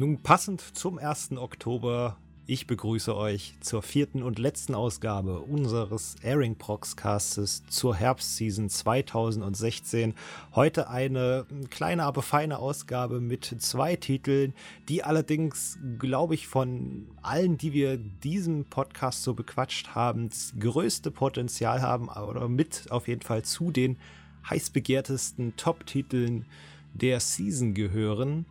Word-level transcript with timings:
Nun 0.00 0.22
passend 0.22 0.62
zum 0.62 0.98
1. 0.98 1.32
Oktober, 1.32 2.16
ich 2.46 2.66
begrüße 2.66 3.14
euch 3.14 3.52
zur 3.60 3.82
vierten 3.82 4.22
und 4.22 4.38
letzten 4.38 4.74
Ausgabe 4.74 5.40
unseres 5.40 6.16
Airing 6.22 6.56
Proxcastes 6.56 7.64
zur 7.68 7.94
Herbstseason 7.94 8.70
2016. 8.70 10.14
Heute 10.54 10.88
eine 10.88 11.44
kleine, 11.68 12.04
aber 12.04 12.22
feine 12.22 12.60
Ausgabe 12.60 13.20
mit 13.20 13.54
zwei 13.58 13.94
Titeln, 13.94 14.54
die 14.88 15.02
allerdings, 15.02 15.78
glaube 15.98 16.32
ich, 16.32 16.46
von 16.46 17.06
allen, 17.20 17.58
die 17.58 17.74
wir 17.74 17.98
diesen 17.98 18.64
Podcast 18.64 19.22
so 19.22 19.34
bequatscht 19.34 19.88
haben, 19.88 20.30
das 20.30 20.54
größte 20.58 21.10
Potenzial 21.10 21.82
haben 21.82 22.08
oder 22.08 22.48
mit 22.48 22.90
auf 22.90 23.06
jeden 23.06 23.20
Fall 23.20 23.42
zu 23.42 23.70
den 23.70 23.98
heiß 24.48 24.70
begehrtesten 24.70 25.56
Top-Titeln 25.58 26.46
der 26.94 27.20
Season 27.20 27.74
gehören. 27.74 28.46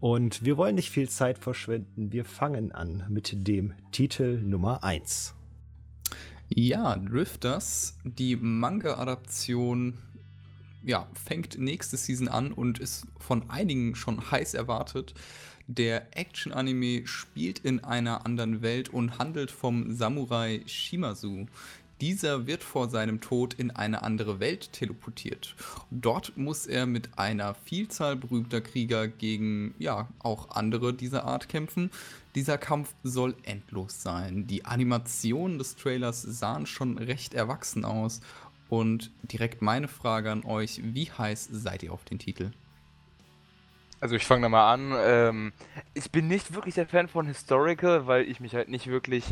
Und 0.00 0.46
wir 0.46 0.56
wollen 0.56 0.76
nicht 0.76 0.90
viel 0.90 1.10
Zeit 1.10 1.38
verschwenden. 1.38 2.10
Wir 2.10 2.24
fangen 2.24 2.72
an 2.72 3.04
mit 3.10 3.46
dem 3.46 3.74
Titel 3.92 4.40
Nummer 4.42 4.82
1. 4.82 5.34
Ja, 6.48 6.96
Drifters, 6.96 7.98
die 8.04 8.34
Manga-Adaption, 8.34 9.98
ja, 10.82 11.06
fängt 11.12 11.58
nächste 11.58 11.98
Season 11.98 12.28
an 12.28 12.50
und 12.50 12.78
ist 12.78 13.06
von 13.18 13.50
einigen 13.50 13.94
schon 13.94 14.30
heiß 14.30 14.54
erwartet. 14.54 15.12
Der 15.66 16.16
Action-Anime 16.16 17.06
spielt 17.06 17.58
in 17.60 17.84
einer 17.84 18.24
anderen 18.24 18.62
Welt 18.62 18.88
und 18.88 19.18
handelt 19.18 19.50
vom 19.50 19.94
Samurai 19.94 20.62
Shimazu, 20.66 21.46
dieser 22.00 22.46
wird 22.46 22.62
vor 22.62 22.88
seinem 22.88 23.20
Tod 23.20 23.54
in 23.54 23.70
eine 23.70 24.02
andere 24.02 24.40
Welt 24.40 24.72
teleportiert. 24.72 25.54
Dort 25.90 26.36
muss 26.36 26.66
er 26.66 26.86
mit 26.86 27.18
einer 27.18 27.54
Vielzahl 27.54 28.16
berühmter 28.16 28.60
Krieger 28.60 29.08
gegen, 29.08 29.74
ja, 29.78 30.08
auch 30.18 30.50
andere 30.50 30.94
dieser 30.94 31.24
Art 31.24 31.48
kämpfen. 31.48 31.90
Dieser 32.34 32.58
Kampf 32.58 32.94
soll 33.02 33.34
endlos 33.42 34.02
sein. 34.02 34.46
Die 34.46 34.64
Animationen 34.64 35.58
des 35.58 35.76
Trailers 35.76 36.22
sahen 36.22 36.66
schon 36.66 36.98
recht 36.98 37.34
erwachsen 37.34 37.84
aus. 37.84 38.20
Und 38.68 39.10
direkt 39.24 39.62
meine 39.62 39.88
Frage 39.88 40.30
an 40.30 40.44
euch, 40.44 40.80
wie 40.82 41.10
heiß 41.10 41.48
seid 41.50 41.82
ihr 41.82 41.92
auf 41.92 42.04
den 42.04 42.20
Titel? 42.20 42.52
Also 44.00 44.16
ich 44.16 44.24
fange 44.24 44.42
da 44.42 44.48
mal 44.48 44.72
an. 44.72 44.92
Ähm, 44.96 45.52
ich 45.92 46.10
bin 46.10 46.26
nicht 46.26 46.54
wirklich 46.54 46.74
der 46.74 46.86
Fan 46.86 47.08
von 47.08 47.26
Historical, 47.26 48.06
weil 48.06 48.28
ich 48.28 48.40
mich 48.40 48.54
halt 48.54 48.68
nicht 48.68 48.86
wirklich 48.86 49.24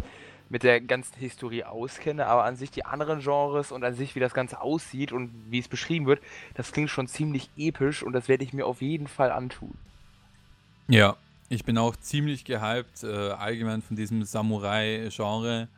mit 0.50 0.62
der 0.62 0.80
ganzen 0.80 1.16
Historie 1.18 1.64
auskenne, 1.64 2.26
aber 2.26 2.44
an 2.44 2.56
sich 2.56 2.70
die 2.70 2.84
anderen 2.84 3.20
Genres 3.20 3.72
und 3.72 3.84
an 3.84 3.94
sich, 3.94 4.14
wie 4.14 4.20
das 4.20 4.34
Ganze 4.34 4.60
aussieht 4.60 5.12
und 5.12 5.30
wie 5.50 5.58
es 5.58 5.68
beschrieben 5.68 6.06
wird, 6.06 6.22
das 6.54 6.72
klingt 6.72 6.90
schon 6.90 7.06
ziemlich 7.06 7.50
episch 7.56 8.02
und 8.02 8.12
das 8.12 8.28
werde 8.28 8.44
ich 8.44 8.52
mir 8.52 8.66
auf 8.66 8.80
jeden 8.80 9.08
Fall 9.08 9.30
antun. 9.30 9.74
Ja, 10.88 11.16
ich 11.50 11.64
bin 11.64 11.76
auch 11.76 11.96
ziemlich 11.96 12.44
gehypt, 12.44 13.02
äh, 13.02 13.30
allgemein 13.30 13.82
von 13.82 13.96
diesem 13.96 14.24
Samurai-Genre 14.24 15.68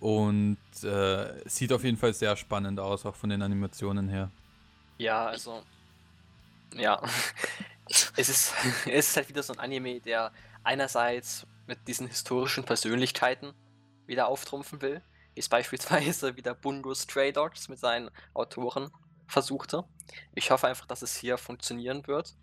und 0.00 0.56
äh, 0.82 1.48
sieht 1.48 1.72
auf 1.72 1.84
jeden 1.84 1.98
Fall 1.98 2.14
sehr 2.14 2.36
spannend 2.36 2.80
aus, 2.80 3.04
auch 3.04 3.14
von 3.14 3.28
den 3.28 3.42
Animationen 3.42 4.08
her. 4.08 4.30
Ja, 4.96 5.26
also, 5.26 5.62
ja, 6.74 7.02
es 8.16 8.28
ist, 8.28 8.54
es 8.86 9.08
ist 9.08 9.16
halt 9.16 9.28
wieder 9.28 9.42
so 9.42 9.52
ein 9.52 9.58
Anime, 9.58 10.00
der 10.00 10.32
einerseits 10.62 11.46
mit 11.66 11.86
diesen 11.86 12.08
historischen 12.08 12.64
Persönlichkeiten 12.64 13.52
wieder 14.10 14.28
auftrumpfen 14.28 14.82
will, 14.82 15.00
wie 15.34 15.40
es 15.40 15.48
beispielsweise 15.48 16.36
wieder 16.36 16.54
Bungo 16.54 16.94
Stray 16.94 17.32
Dogs 17.32 17.68
mit 17.68 17.78
seinen 17.78 18.10
Autoren 18.34 18.90
versuchte. 19.26 19.84
Ich 20.34 20.50
hoffe 20.50 20.66
einfach, 20.66 20.86
dass 20.86 21.02
es 21.02 21.16
hier 21.16 21.38
funktionieren 21.38 22.06
wird 22.06 22.34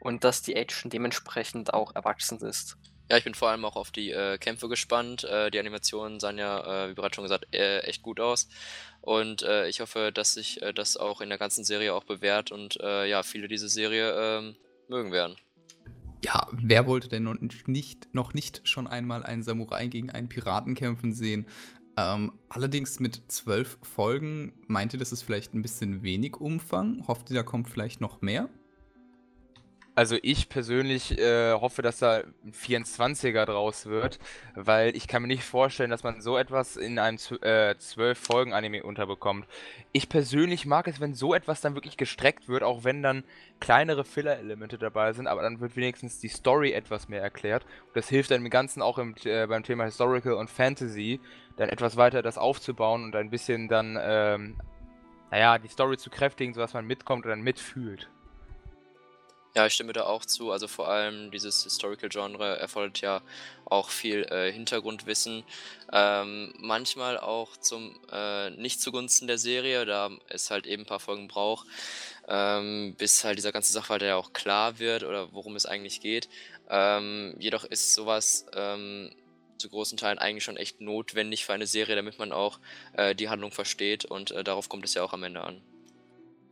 und 0.00 0.24
dass 0.24 0.42
die 0.42 0.56
Action 0.56 0.90
dementsprechend 0.90 1.72
auch 1.72 1.94
erwachsen 1.94 2.40
ist. 2.40 2.76
Ja, 3.10 3.16
ich 3.16 3.24
bin 3.24 3.34
vor 3.34 3.50
allem 3.50 3.64
auch 3.64 3.74
auf 3.74 3.90
die 3.90 4.12
äh, 4.12 4.38
Kämpfe 4.38 4.68
gespannt. 4.68 5.24
Äh, 5.24 5.50
die 5.50 5.58
Animationen 5.58 6.20
sahen 6.20 6.38
ja, 6.38 6.84
äh, 6.84 6.90
wie 6.90 6.94
bereits 6.94 7.16
schon 7.16 7.24
gesagt, 7.24 7.52
äh, 7.52 7.80
echt 7.80 8.02
gut 8.02 8.20
aus. 8.20 8.48
Und 9.00 9.42
äh, 9.42 9.66
ich 9.68 9.80
hoffe, 9.80 10.12
dass 10.12 10.34
sich 10.34 10.62
äh, 10.62 10.72
das 10.72 10.96
auch 10.96 11.20
in 11.20 11.28
der 11.28 11.38
ganzen 11.38 11.64
Serie 11.64 11.92
auch 11.92 12.04
bewährt 12.04 12.52
und 12.52 12.76
ja, 12.80 13.22
viele 13.22 13.48
diese 13.48 13.68
Serie 13.68 14.12
ähm, 14.12 14.56
mögen 14.88 15.12
werden. 15.12 15.36
Ja, 16.22 16.48
wer 16.52 16.86
wollte 16.86 17.08
denn 17.08 17.22
noch 17.22 17.36
nicht, 17.66 18.14
noch 18.14 18.34
nicht 18.34 18.60
schon 18.64 18.86
einmal 18.86 19.22
einen 19.22 19.42
Samurai 19.42 19.86
gegen 19.86 20.10
einen 20.10 20.28
Piraten 20.28 20.74
kämpfen 20.74 21.12
sehen? 21.12 21.46
Ähm, 21.96 22.32
allerdings 22.48 23.00
mit 23.00 23.22
zwölf 23.28 23.78
Folgen, 23.82 24.52
meint 24.66 24.92
ihr, 24.92 24.98
das 24.98 25.12
ist 25.12 25.22
vielleicht 25.22 25.54
ein 25.54 25.62
bisschen 25.62 26.02
wenig 26.02 26.36
Umfang? 26.36 27.06
Hofft 27.08 27.30
ihr, 27.30 27.36
da 27.36 27.42
kommt 27.42 27.68
vielleicht 27.68 28.00
noch 28.00 28.20
mehr? 28.20 28.50
Also 30.00 30.16
ich 30.22 30.48
persönlich 30.48 31.18
äh, 31.18 31.52
hoffe, 31.52 31.82
dass 31.82 31.98
da 31.98 32.22
ein 32.42 32.54
24er 32.54 33.44
draus 33.44 33.84
wird, 33.84 34.18
weil 34.54 34.96
ich 34.96 35.06
kann 35.08 35.20
mir 35.20 35.28
nicht 35.28 35.44
vorstellen, 35.44 35.90
dass 35.90 36.04
man 36.04 36.22
so 36.22 36.38
etwas 36.38 36.78
in 36.78 36.98
einem 36.98 37.18
äh, 37.42 37.74
12-Folgen-Anime 37.74 38.82
unterbekommt. 38.82 39.46
Ich 39.92 40.08
persönlich 40.08 40.64
mag 40.64 40.88
es, 40.88 41.02
wenn 41.02 41.12
so 41.12 41.34
etwas 41.34 41.60
dann 41.60 41.74
wirklich 41.74 41.98
gestreckt 41.98 42.48
wird, 42.48 42.62
auch 42.62 42.82
wenn 42.82 43.02
dann 43.02 43.24
kleinere 43.60 44.04
Filler-Elemente 44.04 44.78
dabei 44.78 45.12
sind, 45.12 45.26
aber 45.26 45.42
dann 45.42 45.60
wird 45.60 45.76
wenigstens 45.76 46.18
die 46.18 46.28
Story 46.28 46.72
etwas 46.72 47.10
mehr 47.10 47.20
erklärt. 47.20 47.64
Und 47.88 47.96
das 47.96 48.08
hilft 48.08 48.30
dann 48.30 48.42
im 48.42 48.48
Ganzen 48.48 48.80
auch 48.80 48.96
im, 48.96 49.14
äh, 49.24 49.46
beim 49.46 49.64
Thema 49.64 49.84
Historical 49.84 50.32
und 50.32 50.48
Fantasy, 50.48 51.20
dann 51.58 51.68
etwas 51.68 51.98
weiter 51.98 52.22
das 52.22 52.38
aufzubauen 52.38 53.04
und 53.04 53.14
ein 53.16 53.28
bisschen 53.28 53.68
dann, 53.68 53.98
ähm, 54.00 54.56
naja, 55.30 55.58
die 55.58 55.68
Story 55.68 55.98
zu 55.98 56.08
kräftigen, 56.08 56.54
sodass 56.54 56.72
man 56.72 56.86
mitkommt 56.86 57.26
und 57.26 57.30
dann 57.32 57.42
mitfühlt. 57.42 58.08
Ja, 59.54 59.66
ich 59.66 59.72
stimme 59.72 59.92
da 59.92 60.04
auch 60.04 60.24
zu. 60.24 60.52
Also 60.52 60.68
vor 60.68 60.88
allem 60.88 61.32
dieses 61.32 61.64
Historical-Genre 61.64 62.58
erfordert 62.58 63.00
ja 63.00 63.20
auch 63.64 63.90
viel 63.90 64.22
äh, 64.30 64.52
Hintergrundwissen. 64.52 65.42
Ähm, 65.92 66.54
manchmal 66.58 67.18
auch 67.18 67.56
zum 67.56 67.98
äh, 68.12 68.50
nicht 68.50 68.80
zugunsten 68.80 69.26
der 69.26 69.38
Serie, 69.38 69.86
da 69.86 70.10
es 70.28 70.52
halt 70.52 70.66
eben 70.66 70.84
ein 70.84 70.86
paar 70.86 71.00
Folgen 71.00 71.26
braucht, 71.26 71.66
ähm, 72.28 72.94
bis 72.96 73.24
halt 73.24 73.38
dieser 73.38 73.50
ganze 73.50 73.72
Sachverhalt 73.72 74.02
ja 74.02 74.16
auch 74.16 74.32
klar 74.32 74.78
wird 74.78 75.02
oder 75.02 75.32
worum 75.32 75.56
es 75.56 75.66
eigentlich 75.66 76.00
geht. 76.00 76.28
Ähm, 76.68 77.34
jedoch 77.40 77.64
ist 77.64 77.92
sowas 77.94 78.46
ähm, 78.54 79.10
zu 79.58 79.68
großen 79.68 79.98
Teilen 79.98 80.18
eigentlich 80.18 80.44
schon 80.44 80.56
echt 80.56 80.80
notwendig 80.80 81.44
für 81.44 81.54
eine 81.54 81.66
Serie, 81.66 81.96
damit 81.96 82.20
man 82.20 82.30
auch 82.30 82.60
äh, 82.92 83.16
die 83.16 83.28
Handlung 83.28 83.50
versteht 83.50 84.04
und 84.04 84.30
äh, 84.30 84.44
darauf 84.44 84.68
kommt 84.68 84.84
es 84.84 84.94
ja 84.94 85.02
auch 85.02 85.12
am 85.12 85.24
Ende 85.24 85.42
an. 85.42 85.60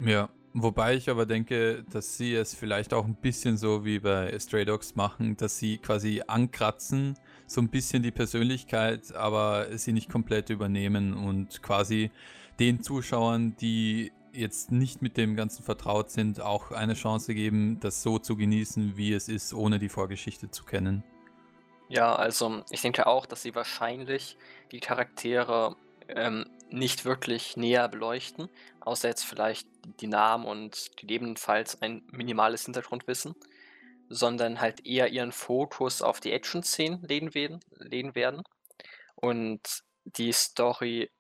Ja, 0.00 0.28
Wobei 0.54 0.94
ich 0.94 1.10
aber 1.10 1.26
denke, 1.26 1.84
dass 1.90 2.16
sie 2.16 2.34
es 2.34 2.54
vielleicht 2.54 2.94
auch 2.94 3.04
ein 3.04 3.14
bisschen 3.14 3.56
so 3.56 3.84
wie 3.84 3.98
bei 3.98 4.36
Stray 4.38 4.64
Dogs 4.64 4.96
machen, 4.96 5.36
dass 5.36 5.58
sie 5.58 5.78
quasi 5.78 6.22
ankratzen, 6.26 7.18
so 7.46 7.60
ein 7.60 7.68
bisschen 7.68 8.02
die 8.02 8.10
Persönlichkeit, 8.10 9.14
aber 9.14 9.66
sie 9.76 9.92
nicht 9.92 10.10
komplett 10.10 10.50
übernehmen 10.50 11.14
und 11.14 11.62
quasi 11.62 12.10
den 12.58 12.82
Zuschauern, 12.82 13.56
die 13.60 14.10
jetzt 14.32 14.72
nicht 14.72 15.02
mit 15.02 15.16
dem 15.16 15.36
Ganzen 15.36 15.62
vertraut 15.62 16.10
sind, 16.10 16.40
auch 16.40 16.70
eine 16.70 16.94
Chance 16.94 17.34
geben, 17.34 17.78
das 17.80 18.02
so 18.02 18.18
zu 18.18 18.36
genießen, 18.36 18.96
wie 18.96 19.12
es 19.12 19.28
ist, 19.28 19.52
ohne 19.52 19.78
die 19.78 19.88
Vorgeschichte 19.88 20.50
zu 20.50 20.64
kennen. 20.64 21.02
Ja, 21.88 22.14
also 22.14 22.62
ich 22.70 22.82
denke 22.82 23.06
auch, 23.06 23.26
dass 23.26 23.42
sie 23.42 23.54
wahrscheinlich 23.54 24.36
die 24.72 24.80
Charaktere 24.80 25.76
ähm, 26.08 26.46
nicht 26.70 27.04
wirklich 27.04 27.56
näher 27.56 27.88
beleuchten, 27.88 28.48
außer 28.80 29.08
jetzt 29.08 29.24
vielleicht 29.24 29.68
die 30.00 30.06
Namen 30.06 30.44
und 30.44 30.90
gegebenenfalls 30.96 31.80
ein 31.82 32.02
minimales 32.10 32.64
Hintergrundwissen, 32.64 33.34
sondern 34.08 34.60
halt 34.60 34.86
eher 34.86 35.08
ihren 35.08 35.32
Fokus 35.32 36.02
auf 36.02 36.20
die 36.20 36.32
Action-Szenen 36.32 37.02
legen 37.02 37.34
werden, 37.34 38.42
und 39.20 39.60
die 40.04 40.32
Story 40.32 41.10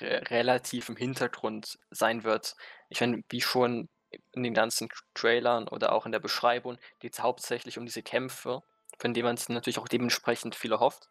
re 0.00 0.22
relativ 0.30 0.88
im 0.88 0.96
Hintergrund 0.96 1.78
sein 1.90 2.22
wird. 2.24 2.54
Ich 2.88 3.00
meine, 3.00 3.22
wie 3.28 3.40
schon 3.40 3.88
in 4.32 4.42
den 4.42 4.54
ganzen 4.54 4.88
Trailern 5.14 5.68
oder 5.68 5.92
auch 5.92 6.06
in 6.06 6.12
der 6.12 6.20
Beschreibung 6.20 6.78
geht 7.00 7.14
es 7.14 7.22
hauptsächlich 7.22 7.76
um 7.76 7.86
diese 7.86 8.02
Kämpfe, 8.02 8.62
von 8.98 9.14
denen 9.14 9.26
man 9.26 9.36
sich 9.36 9.48
natürlich 9.48 9.78
auch 9.78 9.88
dementsprechend 9.88 10.54
viel 10.54 10.72
erhofft. 10.72 11.08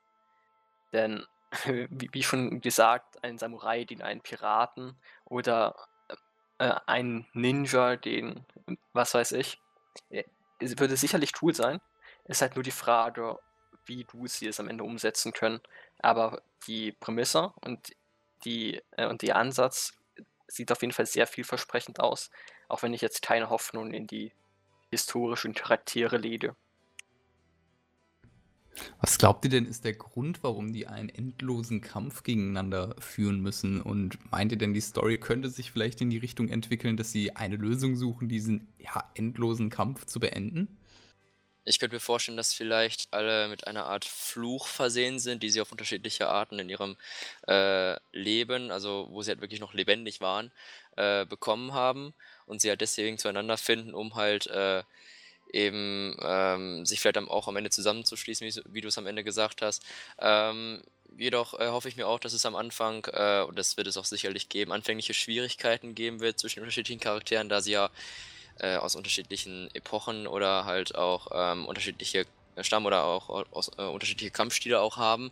Denn 0.94 1.26
wie, 1.66 2.10
wie 2.12 2.24
schon 2.24 2.62
gesagt, 2.62 3.24
ein 3.24 3.38
Samurai 3.38 3.86
den 3.86 4.02
einen 4.02 4.22
Piraten 4.22 4.96
oder 5.26 5.76
äh, 6.60 6.74
ein 6.86 7.26
Ninja 7.34 7.96
den, 7.96 8.46
was 8.94 9.14
weiß 9.14 9.34
ich. 9.34 9.62
Äh, 10.10 10.24
es 10.60 10.78
würde 10.80 10.98
sicherlich 10.98 11.32
cool 11.42 11.54
sein. 11.54 11.80
Ist 12.26 12.42
halt 12.42 12.56
nur 12.56 12.64
die 12.64 12.72
Frage, 12.72 13.40
wie 13.86 14.04
du 14.04 14.28
sie 14.28 14.48
es 14.48 14.60
am 14.60 14.68
Ende 14.68 14.84
umsetzen 14.84 15.32
können. 15.34 15.62
Aber 16.00 16.42
die 16.68 16.92
Prämisse 16.92 17.54
und 17.62 17.96
die 18.44 18.82
äh, 18.92 19.08
und 19.08 19.22
der 19.22 19.36
Ansatz 19.36 19.94
sieht 20.48 20.72
auf 20.72 20.82
jeden 20.82 20.94
Fall 20.94 21.06
sehr 21.06 21.28
vielversprechend 21.28 22.00
aus, 22.00 22.32
auch 22.68 22.82
wenn 22.84 22.94
ich 22.94 23.02
jetzt 23.02 23.22
keine 23.22 23.50
Hoffnung 23.50 23.94
in 23.94 24.08
die 24.08 24.32
historischen 24.90 25.54
Charaktere 25.54 26.18
lege. 26.18 26.56
Was 29.02 29.18
glaubt 29.18 29.46
ihr 29.46 29.52
denn, 29.52 29.66
ist 29.66 29.86
der 29.86 29.94
Grund, 29.94 30.44
warum 30.44 30.74
die 30.74 30.88
einen 30.88 31.10
endlosen 31.10 31.82
Kampf 31.82 32.24
gegeneinander 32.24 32.96
führen 33.00 33.40
müssen? 33.40 33.82
Und 33.82 34.18
meint 34.32 34.52
ihr 34.52 34.58
denn, 34.58 34.74
die 34.74 34.82
Story 34.82 35.18
könnte 35.18 35.50
sich 35.50 35.72
vielleicht 35.72 36.02
in 36.02 36.10
die 36.10 36.18
Richtung 36.18 36.50
entwickeln, 36.50 36.98
dass 36.98 37.12
sie 37.12 37.36
eine 37.36 37.56
Lösung 37.56 37.96
suchen, 37.96 38.30
diesen 38.30 38.68
ja, 38.80 39.10
endlosen 39.16 39.70
Kampf 39.70 40.06
zu 40.06 40.20
beenden? 40.20 40.78
Ich 41.70 41.80
könnte 41.80 41.98
mir 41.98 42.00
vorstellen, 42.00 42.38
dass 42.38 42.54
vielleicht 42.54 43.12
alle 43.12 43.50
mit 43.50 43.68
einer 43.68 43.88
Art 43.88 44.06
Fluch 44.06 44.68
versehen 44.68 45.20
sind, 45.20 45.44
die 45.44 45.50
sie 45.50 45.60
auf 45.60 45.72
unterschiedliche 45.74 46.30
Arten 46.30 46.60
in 46.60 46.70
ihrem 46.70 46.96
äh, 47.46 47.98
Leben, 48.14 48.72
also 48.72 49.10
wo 49.12 49.22
sie 49.22 49.32
halt 49.32 49.42
wirklich 49.42 49.60
noch 49.60 49.74
lebendig 49.74 50.22
waren, 50.22 50.50
äh, 50.96 51.26
bekommen 51.26 51.74
haben 51.74 52.14
und 52.46 52.62
sie 52.62 52.70
halt 52.70 52.80
deswegen 52.80 53.18
zueinander 53.18 53.58
finden, 53.58 53.94
um 53.94 54.16
halt 54.16 54.48
äh, 54.48 54.84
eben 55.52 56.18
ähm, 56.22 56.86
sich 56.86 57.00
vielleicht 57.00 57.18
auch 57.18 57.48
am 57.48 57.58
Ende 57.58 57.70
zusammenzuschließen, 57.70 58.48
wie, 58.48 58.74
wie 58.74 58.82
du 58.82 58.88
es 58.88 58.98
am 58.98 59.08
Ende 59.08 59.24
gesagt 59.24 59.62
hast. 59.62 59.84
Ähm, 60.20 60.82
jedoch 61.18 61.60
äh, 61.60 61.68
hoffe 61.68 61.90
ich 61.90 61.98
mir 61.98 62.08
auch, 62.08 62.20
dass 62.20 62.34
es 62.34 62.46
am 62.46 62.56
Anfang, 62.56 63.06
äh, 63.12 63.44
und 63.48 63.58
das 63.58 63.78
wird 63.78 63.88
es 63.88 63.98
auch 63.98 64.06
sicherlich 64.06 64.50
geben, 64.50 64.72
anfängliche 64.72 65.14
Schwierigkeiten 65.14 65.96
geben 65.96 66.20
wird 66.20 66.40
zwischen 66.40 66.60
unterschiedlichen 66.60 67.00
Charakteren, 67.00 67.50
da 67.50 67.62
sie 67.62 67.72
ja 67.72 67.90
äh, 68.60 68.76
aus 68.78 68.96
unterschiedlichen 68.96 69.70
Epochen 69.74 70.28
oder 70.28 70.66
halt 70.66 70.96
auch 70.96 71.28
ähm, 71.34 71.66
unterschiedliche 71.66 72.26
Stamm- 72.62 72.86
oder 72.86 73.04
auch 73.06 73.30
aus, 73.52 73.72
äh, 73.78 73.84
unterschiedliche 73.84 74.32
Kampfstile 74.32 74.82
auch 74.82 74.98
haben. 74.98 75.32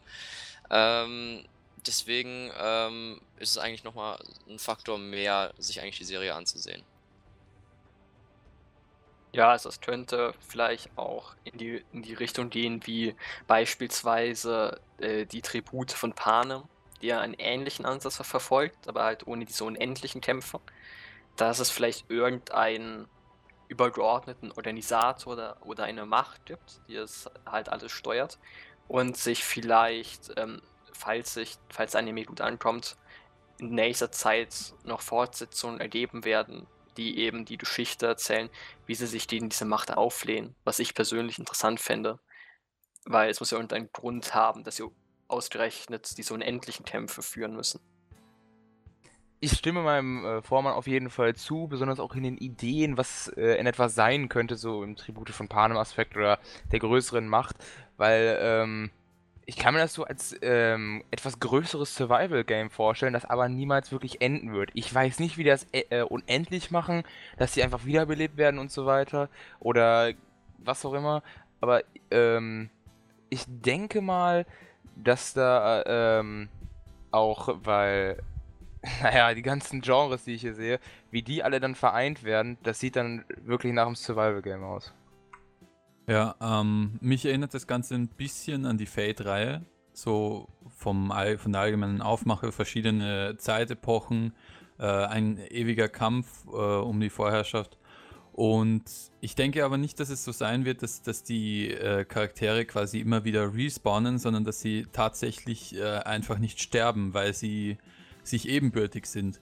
Ähm, 0.70 1.44
deswegen 1.86 2.52
ähm, 2.60 3.22
ist 3.40 3.52
es 3.52 3.58
eigentlich 3.58 3.84
nochmal 3.84 4.20
ein 4.48 4.60
Faktor 4.60 4.98
mehr, 4.98 5.54
sich 5.58 5.82
eigentlich 5.82 5.98
die 5.98 6.06
Serie 6.06 6.36
anzusehen. 6.36 6.84
Ja, 9.36 9.50
also 9.50 9.68
es 9.68 9.82
könnte 9.82 10.34
vielleicht 10.48 10.98
auch 10.98 11.36
in 11.44 11.58
die, 11.58 11.84
in 11.92 12.02
die 12.04 12.14
Richtung 12.14 12.50
gehen, 12.50 12.80
wie 12.86 13.16
beispielsweise 13.48 14.80
äh, 14.98 15.26
die 15.26 15.42
Tribute 15.42 15.92
von 15.92 16.14
Panem, 16.14 16.64
die 17.02 17.08
ja 17.08 17.20
einen 17.20 17.34
ähnlichen 17.34 17.86
Ansatz 17.86 18.16
verfolgt, 18.26 18.88
aber 18.88 19.04
halt 19.04 19.28
ohne 19.28 19.44
diese 19.44 19.66
unendlichen 19.66 20.22
Kämpfe. 20.22 20.62
Dass 21.36 21.60
es 21.60 21.70
vielleicht 21.70 22.10
irgendeinen 22.10 23.10
übergeordneten 23.68 24.54
Organisator 24.54 25.34
oder, 25.34 25.58
oder 25.66 25.84
eine 25.84 26.06
Macht 26.06 26.46
gibt, 26.46 26.80
die 26.88 26.96
es 26.96 27.30
halt 27.46 27.68
alles 27.68 27.92
steuert 27.92 28.40
und 28.88 29.18
sich 29.18 29.44
vielleicht, 29.44 30.32
ähm, 30.38 30.62
falls 30.94 31.34
sich, 31.34 31.58
falls 31.70 31.96
Anime 31.96 32.24
gut 32.24 32.40
ankommt, 32.40 32.96
in 33.60 33.72
nächster 33.76 34.12
Zeit 34.14 34.56
noch 34.86 35.02
Fortsetzungen 35.02 35.82
ergeben 35.82 36.24
werden, 36.24 36.68
die 36.98 37.18
eben 37.20 37.46
die 37.46 37.58
Geschichte 37.58 38.08
erzählen, 38.08 38.50
wie 38.86 38.96
sie 38.96 39.08
sich 39.08 39.28
gegen 39.28 39.50
diese 39.50 39.66
Macht 39.66 39.96
auflehnen, 39.96 40.56
was 40.64 40.80
ich 40.80 40.94
persönlich 40.94 41.40
interessant 41.40 41.80
fände. 41.80 42.20
Weil 43.06 43.30
es 43.30 43.40
muss 43.40 43.52
ja 43.52 43.58
irgendeinen 43.58 43.92
Grund 43.92 44.34
haben, 44.34 44.64
dass 44.64 44.78
sie 44.78 44.86
ausgerechnet 45.28 46.18
diese 46.18 46.34
unendlichen 46.34 46.86
Kämpfe 46.86 47.22
führen 47.22 47.56
müssen. 47.56 47.80
Ich 49.42 49.52
stimme 49.52 49.82
meinem 49.84 50.26
äh, 50.26 50.42
Vormann 50.42 50.74
auf 50.74 50.88
jeden 50.88 51.10
Fall 51.10 51.36
zu, 51.36 51.68
besonders 51.68 52.00
auch 52.00 52.16
in 52.16 52.24
den 52.24 52.38
Ideen, 52.38 52.98
was 52.98 53.28
äh, 53.36 53.60
in 53.60 53.68
etwa 53.68 53.90
sein 53.90 54.30
könnte, 54.30 54.56
so 54.56 54.82
im 54.82 54.96
Tribute 54.96 55.30
von 55.30 55.48
Panem-Aspekt 55.48 56.16
oder 56.16 56.40
der 56.72 56.80
größeren 56.80 57.28
Macht, 57.28 57.58
weil 57.98 58.38
ähm, 58.42 58.92
ich 59.48 59.58
kann 59.58 59.74
mir 59.74 59.80
das 59.80 59.94
so 59.94 60.04
als 60.06 60.36
ähm, 60.42 61.04
etwas 61.12 61.40
größeres 61.40 61.96
Survival-Game 61.96 62.72
vorstellen, 62.72 63.14
das 63.14 63.26
aber 63.26 63.48
niemals 63.48 63.92
wirklich 63.92 64.22
enden 64.22 64.54
wird. 64.54 64.72
Ich 64.74 64.94
weiß 64.94 65.20
nicht, 65.20 65.38
wie 65.38 65.44
die 65.44 65.50
das 65.50 65.68
äh, 65.72 66.02
unendlich 66.02 66.72
machen, 66.72 67.04
dass 67.38 67.54
sie 67.54 67.64
einfach 67.64 67.86
wiederbelebt 67.86 68.38
werden 68.38 68.60
und 68.60 68.72
so 68.72 68.86
weiter. 68.86 69.30
Oder 69.60 70.14
was 70.58 70.84
auch 70.86 70.94
immer. 70.94 71.22
Aber 71.62 71.84
ähm, 72.10 72.70
ich 73.30 73.46
denke 73.48 74.02
mal, 74.02 74.48
dass 74.96 75.34
da 75.34 75.84
ähm, 75.86 76.50
auch, 77.12 77.50
weil, 77.64 78.24
naja, 79.04 79.34
die 79.36 79.44
ganzen 79.44 79.82
Genres, 79.82 80.24
die 80.24 80.34
ich 80.34 80.42
hier 80.42 80.56
sehe, 80.56 80.80
wie 81.12 81.22
die 81.22 81.44
alle 81.44 81.60
dann 81.60 81.76
vereint 81.76 82.24
werden, 82.24 82.58
das 82.64 82.80
sieht 82.80 82.96
dann 82.96 83.26
wirklich 83.44 83.74
nach 83.74 83.86
einem 83.86 83.96
Survival-Game 83.96 84.64
aus. 84.64 84.92
Ja, 86.07 86.36
ähm, 86.40 86.98
mich 87.02 87.25
erinnert 87.25 87.54
das 87.54 87.66
Ganze 87.68 87.96
ein 87.96 88.07
bisschen 88.07 88.66
an 88.66 88.78
die 88.78 88.86
Fate-Reihe. 88.86 89.66
So 89.94 90.50
vom 90.78 91.12
All, 91.12 91.38
von 91.38 91.54
der 91.54 91.62
allgemeinen 91.62 92.02
Aufmache, 92.02 92.52
verschiedene 92.52 93.38
Zeitepochen, 93.38 94.34
äh, 94.78 94.86
ein 94.86 95.40
ewiger 95.50 95.88
Kampf 95.88 96.46
äh, 96.48 96.50
um 96.50 97.00
die 97.00 97.10
Vorherrschaft. 97.10 97.78
Und 98.34 98.84
ich 99.22 99.36
denke 99.36 99.63
aber 99.63 99.78
nicht, 99.78 99.98
dass 100.02 100.10
es 100.10 100.25
so 100.25 100.34
sein 100.34 100.66
wird, 100.66 100.84
dass, 100.84 101.02
dass 101.02 101.24
die 101.24 101.72
äh, 101.72 102.04
Charaktere 102.04 102.66
quasi 102.66 103.00
immer 103.00 103.24
wieder 103.24 103.54
respawnen, 103.54 104.19
sondern 104.19 104.44
dass 104.44 104.60
sie 104.60 104.88
tatsächlich 104.92 105.78
äh, 105.78 106.00
einfach 106.00 106.38
nicht 106.38 106.60
sterben, 106.60 107.13
weil 107.13 107.34
sie 107.34 107.78
sich 108.24 108.50
ebenbürtig 108.50 109.06
sind. 109.06 109.40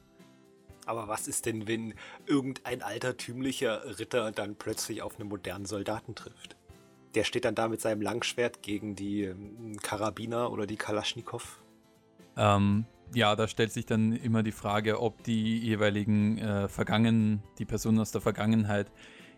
Aber 0.85 1.07
was 1.07 1.27
ist 1.27 1.45
denn, 1.45 1.68
wenn 1.68 1.94
irgendein 2.25 2.81
altertümlicher 2.81 4.00
Ritter 4.00 4.31
dann 4.31 4.56
plötzlich 4.56 5.01
auf 5.01 5.19
einen 5.19 5.30
modernen 5.30 5.65
Soldaten 5.65 6.15
trifft? 6.15 6.56
Der 7.15 7.24
steht 7.24 7.45
dann 7.45 7.56
da 7.56 7.68
mit 7.68 7.80
seinem 7.80 8.01
Langschwert 8.01 8.62
gegen 8.62 8.95
die 8.95 9.24
ähm, 9.24 9.77
Karabiner 9.81 10.51
oder 10.51 10.65
die 10.65 10.77
Kalaschnikow. 10.77 11.62
Ähm, 12.35 12.85
ja, 13.13 13.35
da 13.35 13.47
stellt 13.47 13.71
sich 13.71 13.85
dann 13.85 14.13
immer 14.13 14.41
die 14.41 14.51
Frage, 14.51 15.00
ob 15.00 15.24
die 15.24 15.59
jeweiligen 15.59 16.39
äh, 16.39 16.68
Vergangen, 16.68 17.44
die 17.59 17.65
Personen 17.65 18.00
aus 18.00 18.12
der 18.12 18.21
Vergangenheit 18.21 18.91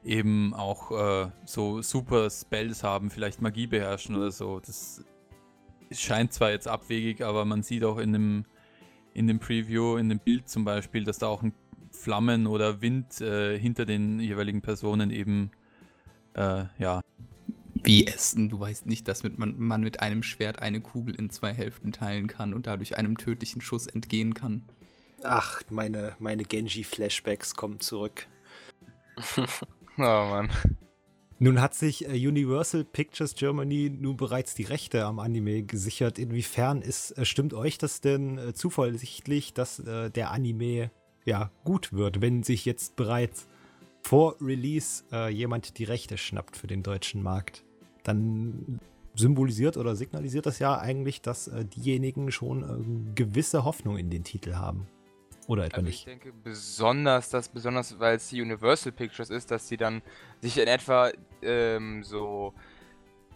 eben 0.04 0.54
auch 0.54 0.92
äh, 0.92 1.32
so 1.46 1.82
super 1.82 2.30
Spells 2.30 2.84
haben, 2.84 3.10
vielleicht 3.10 3.42
Magie 3.42 3.68
beherrschen 3.68 4.16
oder 4.16 4.32
so. 4.32 4.60
Das 4.60 5.04
scheint 5.92 6.32
zwar 6.32 6.52
jetzt 6.52 6.68
abwegig, 6.68 7.24
aber 7.24 7.44
man 7.44 7.64
sieht 7.64 7.84
auch 7.84 7.98
in 7.98 8.14
dem 8.14 8.46
in 9.16 9.28
dem 9.28 9.40
Preview, 9.40 9.96
in 9.96 10.10
dem 10.10 10.20
Bild 10.20 10.48
zum 10.50 10.66
Beispiel, 10.66 11.06
dass 11.06 11.18
da 11.18 11.28
auch 11.28 11.42
ein 11.42 11.54
Flammen 11.90 12.46
oder 12.46 12.82
Wind 12.82 13.22
äh, 13.22 13.58
hinter 13.58 13.86
den 13.86 14.20
jeweiligen 14.20 14.62
Personen 14.62 15.10
eben, 15.10 15.52
äh, 16.36 16.66
ja. 16.78 17.02
Wie 17.82 18.06
essen? 18.06 18.50
Du 18.50 18.60
weißt 18.60 18.86
nicht, 18.86 19.08
dass 19.08 19.24
mit 19.24 19.40
man, 19.40 19.58
man 19.58 19.82
mit 19.82 20.02
einem 20.02 20.22
Schwert 20.22 20.62
eine 20.62 20.82
Kugel 20.82 21.16
in 21.16 21.30
zwei 21.30 21.54
Hälften 21.54 21.94
teilen 21.94 22.28
kann 22.28 22.54
und 22.54 22.68
dadurch 22.68 22.98
einem 22.98 23.18
tödlichen 23.18 23.62
Schuss 23.62 23.88
entgehen 23.88 24.34
kann. 24.34 24.64
Ach, 25.24 25.62
meine, 25.70 26.16
meine 26.20 26.44
Genji-Flashbacks 26.44 27.56
kommen 27.56 27.80
zurück. 27.80 28.28
oh 29.38 30.02
Mann. 30.02 30.50
Nun 31.38 31.60
hat 31.60 31.76
sich 31.76 32.08
äh, 32.08 32.28
Universal 32.28 32.86
Pictures 32.86 33.36
Germany 33.36 33.90
nun 33.90 34.16
bereits 34.16 34.56
die 34.56 34.64
Rechte 34.64 35.04
am 35.06 35.20
Anime 35.20 35.64
gesichert. 35.64 36.18
Inwiefern 36.18 36.82
ist, 36.82 37.12
äh, 37.12 37.26
stimmt 37.26 37.54
euch 37.54 37.78
das 37.78 38.00
denn 38.00 38.38
äh, 38.38 38.54
zuversichtlich, 38.54 39.54
dass 39.54 39.82
der 39.86 40.32
Anime 40.32 40.92
ja 41.26 41.52
gut 41.64 41.92
wird, 41.92 42.22
wenn 42.22 42.44
sich 42.44 42.66
jetzt 42.66 42.96
bereits 42.96 43.48
vor 44.04 44.36
Release 44.40 45.04
jemand 45.30 45.80
die 45.80 45.84
Rechte 45.84 46.18
schnappt 46.18 46.58
für 46.58 46.68
den 46.68 46.84
deutschen 46.84 47.24
Markt? 47.24 47.64
Dann 48.04 48.80
symbolisiert 49.16 49.78
oder 49.78 49.96
signalisiert 49.96 50.46
das 50.46 50.60
ja 50.60 50.78
eigentlich, 50.78 51.22
dass 51.22 51.50
diejenigen 51.76 52.32
schon 52.32 53.14
gewisse 53.16 53.64
Hoffnung 53.64 53.98
in 53.98 54.10
den 54.10 54.24
Titel 54.24 54.56
haben. 54.56 54.88
Oder 55.48 55.66
etwa 55.66 55.78
also 55.78 55.88
nicht? 55.88 56.00
Ich 56.00 56.06
denke 56.06 56.32
besonders, 56.32 57.30
dass 57.30 57.50
besonders, 57.50 58.00
weil 58.00 58.16
es 58.16 58.30
die 58.30 58.42
Universal 58.42 58.92
Pictures 58.92 59.30
ist, 59.30 59.52
dass 59.52 59.68
sie 59.68 59.78
dann 59.78 60.02
sich 60.42 60.58
in 60.58 60.68
etwa 60.68 61.12
ähm, 61.42 62.04
so 62.04 62.54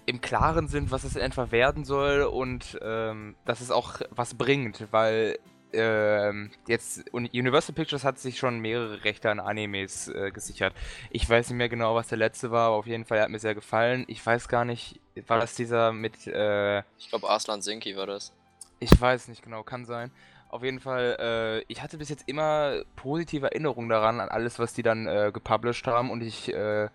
im 0.06 0.22
Klaren 0.22 0.68
sind, 0.68 0.92
was 0.92 1.04
es 1.04 1.16
in 1.16 1.22
etwa 1.22 1.52
werden 1.52 1.86
soll 1.86 2.24
und 2.24 2.80
ähm, 2.82 3.36
dass 3.46 3.62
es 3.62 3.70
auch 3.70 4.00
was 4.10 4.34
bringt, 4.34 4.88
weil 4.92 5.38
ähm, 5.72 6.50
jetzt 6.68 7.12
Universal 7.14 7.76
Pictures 7.76 8.04
hat 8.04 8.18
sich 8.18 8.40
schon 8.40 8.60
mehrere 8.60 9.04
Rechte 9.04 9.30
an 9.30 9.40
Animes 9.40 10.08
äh, 10.08 10.32
gesichert. 10.32 10.74
Ich 11.12 11.30
weiß 11.30 11.50
nicht 11.50 11.58
mehr 11.58 11.70
genau, 11.70 11.96
was 11.96 12.08
der 12.08 12.18
letzte 12.18 12.50
war, 12.50 12.68
aber 12.68 12.78
auf 12.78 12.88
jeden 12.88 13.06
Fall 13.06 13.22
hat 13.22 13.30
mir 13.30 13.40
sehr 13.40 13.56
gefallen. 13.56 14.06
Ich 14.08 14.26
weiß 14.26 14.48
gar 14.48 14.66
nicht, 14.66 15.00
war 15.28 15.40
das 15.40 15.56
dieser 15.56 15.92
mit. 15.92 16.26
Äh, 16.26 16.80
ich 16.98 17.10
glaube, 17.10 17.30
Arslan 17.30 17.62
Sinki 17.62 17.96
war 17.96 18.08
das. 18.08 18.34
Ich 18.80 19.00
weiß 19.00 19.28
nicht 19.28 19.44
genau, 19.44 19.62
kann 19.64 19.86
sein. 19.86 20.12
Auf 20.50 20.64
jeden 20.64 20.80
Fall, 20.80 21.16
äh, 21.20 21.72
ich 21.72 21.84
hatte 21.84 22.00
bis 22.00 22.10
jetzt 22.10 22.28
immer 22.28 22.82
positive 22.96 23.46
Erinnerungen 23.46 23.88
daran, 23.88 24.20
an 24.20 24.30
alles, 24.30 24.58
was 24.58 24.74
die 24.74 24.82
dann 24.82 25.06
äh, 25.06 25.30
gepublished 25.32 25.86
haben 25.86 26.10
und 26.10 26.22
ich 26.22 26.52
äh, 26.52 26.90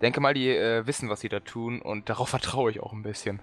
denke 0.00 0.20
mal, 0.20 0.32
die 0.32 0.48
äh, 0.48 0.86
wissen, 0.86 1.10
was 1.10 1.20
sie 1.20 1.28
da 1.28 1.40
tun 1.40 1.82
und 1.82 2.08
darauf 2.08 2.28
vertraue 2.28 2.70
ich 2.70 2.80
auch 2.80 2.92
ein 2.92 3.02
bisschen. 3.02 3.42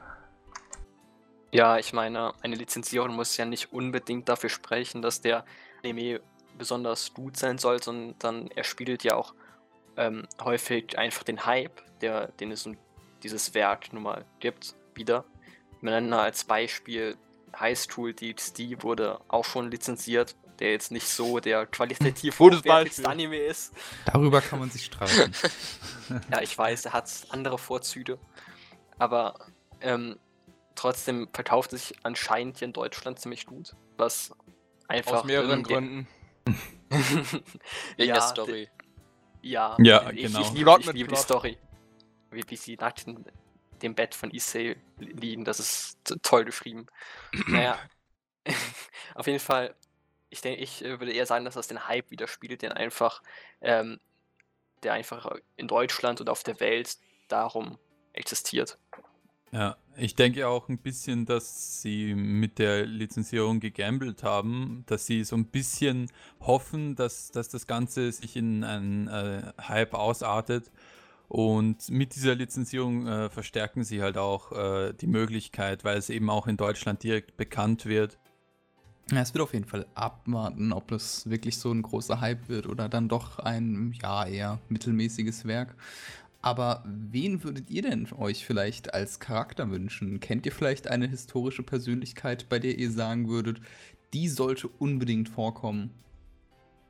Ja, 1.52 1.78
ich 1.78 1.92
meine, 1.92 2.34
eine 2.42 2.56
Lizenzierung 2.56 3.14
muss 3.14 3.36
ja 3.36 3.44
nicht 3.44 3.74
unbedingt 3.74 4.30
dafür 4.30 4.50
sprechen, 4.50 5.02
dass 5.02 5.20
der 5.20 5.44
Anime 5.84 6.22
besonders 6.58 7.14
gut 7.14 7.36
sein 7.36 7.58
soll, 7.58 7.84
sondern 7.84 8.50
er 8.56 8.64
spiegelt 8.64 9.04
ja 9.04 9.16
auch 9.16 9.34
ähm, 9.98 10.28
häufig 10.42 10.98
einfach 10.98 11.24
den 11.24 11.46
Hype, 11.46 11.82
der, 12.00 12.28
den 12.28 12.52
es 12.52 12.66
um 12.66 12.78
dieses 13.22 13.54
Werk 13.54 13.92
nun 13.92 14.04
mal 14.04 14.24
gibt, 14.40 14.76
wieder. 14.96 15.26
Wir 15.82 15.92
nennen 15.92 16.14
als 16.14 16.46
Beispiel 16.46 17.18
High 17.60 17.78
School 17.78 18.14
DxD 18.14 18.84
wurde 18.84 19.20
auch 19.28 19.46
schon 19.46 19.72
lizenziert, 19.72 20.36
der 20.60 20.72
jetzt 20.72 20.92
nicht 20.92 21.08
so 21.08 21.40
der 21.40 21.66
qualitativ 21.68 22.40
hochwertigste 22.40 23.08
Anime 23.08 23.38
ist. 23.38 23.74
Darüber 24.06 24.42
kann 24.42 24.60
man 24.60 24.70
sich 24.70 24.86
streiten. 24.86 25.34
ja, 26.32 26.42
ich 26.42 26.58
weiß, 26.58 26.86
er 26.86 26.94
hat 26.94 27.10
andere 27.30 27.58
Vorzüge, 27.58 28.20
aber 29.00 29.36
ähm, 29.82 30.18
trotzdem 30.76 31.28
verkauft 31.34 31.74
es 31.74 31.88
sich 31.88 31.98
anscheinend 32.04 32.60
hier 32.60 32.68
in 32.68 32.74
Deutschland 32.74 33.20
ziemlich 33.20 33.46
gut, 33.46 33.76
was 33.98 34.32
einfach 34.88 35.20
aus 35.20 35.24
mehreren 35.26 35.64
Gründen. 35.64 36.08
Wegen 37.98 38.10
ja, 38.10 38.16
der 38.16 38.22
Story. 38.22 38.70
Ja, 39.42 39.78
ja 39.80 40.10
ich, 40.12 40.28
genau. 40.28 40.42
Ich, 40.42 40.48
ich, 40.48 40.54
liebe, 40.54 40.78
ich 40.80 40.94
liebe 40.94 41.10
die 41.10 41.16
Story. 41.16 41.58
wie, 42.32 42.44
wie 42.48 42.56
sie 42.56 42.76
nackt 42.76 43.08
in 43.08 43.26
dem 43.82 43.96
Bett 43.96 44.14
von 44.14 44.32
Issei 44.32 44.78
liegen. 45.02 45.46
Das 45.46 45.60
ist 45.60 45.98
toll 46.24 46.46
geschrieben. 46.46 46.88
naja, 47.48 47.80
auf 49.16 49.28
jeden 49.28 49.40
Fall, 49.40 49.76
ich 50.30 50.42
denke, 50.42 50.62
ich 50.62 50.84
äh, 50.84 51.00
würde 51.00 51.14
eher 51.14 51.26
sagen, 51.26 51.46
dass 51.46 51.56
das 51.56 51.68
den 51.68 51.88
Hype 51.88 52.10
widerspiegelt, 52.12 52.62
den 52.62 52.72
einfach, 52.72 53.22
ähm, 53.62 54.00
der 54.84 54.94
einfach 54.94 55.36
in 55.58 55.68
Deutschland 55.68 56.22
und 56.22 56.30
auf 56.30 56.44
der 56.44 56.60
Welt 56.60 56.98
darum 57.28 57.78
existiert. 58.14 58.78
Ja, 59.52 59.76
ich 59.98 60.16
denke 60.16 60.48
auch 60.48 60.70
ein 60.70 60.78
bisschen, 60.78 61.26
dass 61.26 61.82
sie 61.82 62.16
mit 62.16 62.58
der 62.58 62.86
Lizenzierung 62.86 63.60
gegambelt 63.60 64.24
haben, 64.24 64.86
dass 64.88 65.06
sie 65.06 65.26
so 65.26 65.36
ein 65.36 65.46
bisschen 65.46 66.10
hoffen, 66.40 66.96
dass, 66.96 67.32
dass 67.32 67.50
das 67.50 67.68
Ganze 67.68 68.12
sich 68.14 68.38
in 68.38 68.64
einen 68.64 69.10
äh, 69.10 69.52
Hype 69.62 69.94
ausartet. 69.94 70.72
Und 71.32 71.90
mit 71.90 72.14
dieser 72.16 72.36
Lizenzierung 72.36 73.08
äh, 73.08 73.30
verstärken 73.30 73.86
sie 73.86 74.02
halt 74.02 74.18
auch 74.18 74.52
äh, 74.52 74.92
die 74.92 75.08
Möglichkeit, 75.08 75.86
weil 75.86 75.98
es 75.98 76.10
eben 76.10 76.30
auch 76.30 76.46
in 76.46 76.58
Deutschland 76.58 77.02
direkt 77.04 77.38
bekannt 77.38 77.86
wird. 77.86 78.20
Ja, 79.12 79.22
es 79.22 79.34
wird 79.34 79.42
auf 79.42 79.54
jeden 79.54 79.64
Fall 79.64 79.86
abwarten, 79.96 80.74
ob 80.74 80.90
das 80.90 81.30
wirklich 81.30 81.58
so 81.58 81.72
ein 81.72 81.84
großer 81.84 82.20
Hype 82.20 82.50
wird 82.50 82.68
oder 82.68 82.90
dann 82.90 83.08
doch 83.08 83.40
ein, 83.40 83.94
ja, 84.02 84.26
eher 84.26 84.60
mittelmäßiges 84.68 85.46
Werk. 85.46 85.74
Aber 86.42 86.84
wen 86.86 87.42
würdet 87.46 87.70
ihr 87.70 87.84
denn 87.84 88.10
euch 88.12 88.46
vielleicht 88.46 88.94
als 88.94 89.22
Charakter 89.22 89.72
wünschen? 89.72 90.20
Kennt 90.20 90.46
ihr 90.46 90.52
vielleicht 90.52 90.90
eine 90.90 91.08
historische 91.08 91.64
Persönlichkeit, 91.64 92.50
bei 92.50 92.60
der 92.60 92.78
ihr 92.78 92.92
sagen 92.92 93.30
würdet, 93.30 93.62
die 94.12 94.28
sollte 94.28 94.68
unbedingt 94.68 95.30
vorkommen? 95.30 95.92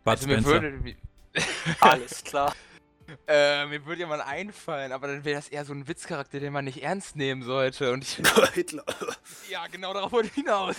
Bud 0.04 0.14
also 0.14 0.28
mir 0.28 0.44
würde, 0.44 0.96
Alles 1.80 2.24
klar. 2.24 2.56
Äh, 3.28 3.66
mir 3.68 3.86
würde 3.86 4.00
jemand 4.00 4.26
einfallen, 4.26 4.92
aber 4.92 5.08
dann 5.08 5.26
wäre 5.26 5.36
das 5.36 5.50
eher 5.50 5.66
so 5.66 5.74
ein 5.74 5.88
Witzcharakter, 5.88 6.40
den 6.40 6.54
man 6.54 6.66
nicht 6.66 6.84
ernst 6.84 7.16
nehmen 7.16 7.44
sollte. 7.44 7.92
Und 7.92 8.04
ich. 8.04 8.22
Hitler. 8.54 8.86
Ja, 9.50 9.68
genau 9.68 9.94
darauf 9.94 10.12
wollte 10.12 10.30
ich 10.30 10.36
hinaus. 10.36 10.78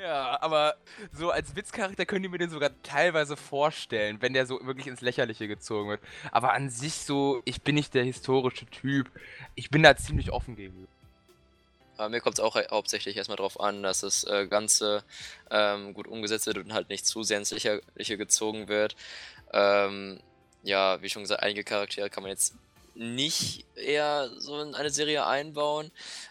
Ja, 0.00 0.40
aber 0.40 0.76
so 1.12 1.30
als 1.30 1.54
Witzcharakter 1.54 2.06
könnt 2.06 2.24
ihr 2.24 2.30
mir 2.30 2.38
den 2.38 2.50
sogar 2.50 2.70
teilweise 2.82 3.36
vorstellen, 3.36 4.20
wenn 4.20 4.32
der 4.32 4.46
so 4.46 4.58
wirklich 4.64 4.86
ins 4.86 5.00
Lächerliche 5.00 5.48
gezogen 5.48 5.88
wird. 5.90 6.00
Aber 6.32 6.52
an 6.52 6.70
sich 6.70 6.94
so, 6.94 7.40
ich 7.44 7.62
bin 7.62 7.74
nicht 7.74 7.94
der 7.94 8.04
historische 8.04 8.66
Typ. 8.66 9.10
Ich 9.54 9.70
bin 9.70 9.82
da 9.82 9.96
ziemlich 9.96 10.32
offen 10.32 10.56
gegenüber. 10.56 10.88
Aber 11.96 12.08
mir 12.08 12.20
kommt 12.20 12.38
es 12.38 12.44
auch 12.44 12.56
hauptsächlich 12.70 13.16
erstmal 13.16 13.36
darauf 13.36 13.60
an, 13.60 13.82
dass 13.82 14.00
das 14.00 14.24
äh, 14.24 14.46
Ganze 14.46 15.04
ähm, 15.50 15.94
gut 15.94 16.06
umgesetzt 16.06 16.46
wird 16.46 16.58
und 16.58 16.72
halt 16.72 16.88
nicht 16.88 17.06
zu 17.06 17.22
sehr 17.22 17.38
ins 17.38 17.52
Lächerliche 17.52 18.16
gezogen 18.16 18.68
wird. 18.68 18.96
Ähm, 19.52 20.20
ja, 20.62 21.00
wie 21.02 21.08
schon 21.08 21.22
gesagt, 21.22 21.42
einige 21.42 21.64
Charaktere 21.64 22.10
kann 22.10 22.22
man 22.22 22.30
jetzt 22.30 22.54
nicht 22.94 23.66
eher 23.76 24.30
so 24.38 24.60
in 24.60 24.74
eine 24.74 24.90
Serie 24.90 25.26
einbauen. 25.26 25.90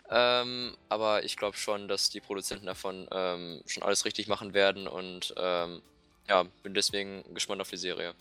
Ähm, 0.09 0.75
aber 0.89 1.23
ich 1.23 1.37
glaube 1.37 1.57
schon, 1.57 1.87
dass 1.87 2.09
die 2.09 2.21
Produzenten 2.21 2.65
davon 2.65 3.07
ähm, 3.11 3.61
schon 3.67 3.83
alles 3.83 4.05
richtig 4.05 4.27
machen 4.27 4.53
werden 4.53 4.87
und 4.87 5.33
ähm, 5.37 5.81
ja, 6.27 6.43
bin 6.63 6.73
deswegen 6.73 7.23
gespannt 7.33 7.61
auf 7.61 7.69
die 7.69 7.77
Serie. 7.77 8.15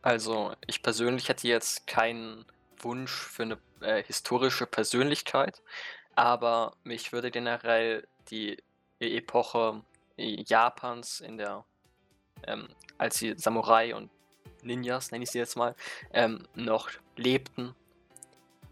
Also, 0.00 0.54
ich 0.66 0.82
persönlich 0.82 1.28
hätte 1.28 1.46
jetzt 1.46 1.86
keinen 1.86 2.44
Wunsch 2.78 3.12
für 3.12 3.42
eine 3.42 3.58
äh, 3.80 4.02
historische 4.02 4.66
Persönlichkeit, 4.66 5.62
aber 6.14 6.74
mich 6.84 7.12
würde 7.12 7.30
generell 7.30 8.06
die 8.30 8.62
Epoche 9.00 9.82
Japans 10.16 11.20
in 11.20 11.38
der, 11.38 11.64
ähm, 12.46 12.68
als 12.98 13.18
die 13.18 13.34
Samurai 13.36 13.94
und 13.94 14.10
Ninjas, 14.62 15.10
nenne 15.10 15.24
ich 15.24 15.30
sie 15.30 15.38
jetzt 15.38 15.56
mal, 15.56 15.74
ähm, 16.12 16.46
noch 16.54 16.90
lebten, 17.16 17.74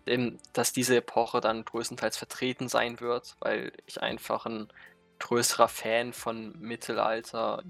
ähm, 0.07 0.39
dass 0.53 0.73
diese 0.73 0.97
Epoche 0.97 1.41
dann 1.41 1.65
größtenteils 1.65 2.17
vertreten 2.17 2.69
sein 2.69 3.01
wird, 3.01 3.37
weil 3.41 3.73
ich 3.87 4.01
einfach 4.01 4.47
ein 4.47 4.69
größerer 5.19 5.69
Fan 5.69 6.13
von 6.13 6.59
Mittelalter, 6.61 7.63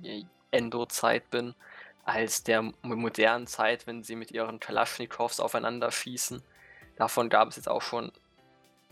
Endo-Zeit 0.53 1.31
bin, 1.31 1.55
als 2.05 2.43
der 2.43 2.62
modernen 2.83 3.47
Zeit, 3.47 3.87
wenn 3.87 4.03
sie 4.03 4.17
mit 4.17 4.31
ihren 4.33 4.61
Kalaschnikows 4.61 5.41
aufeinander 5.41 5.91
schießen. 5.91 6.43
Davon 6.97 7.29
gab 7.29 7.49
es 7.49 7.57
jetzt 7.57 7.69
auch 7.69 7.83
schon 7.83 8.12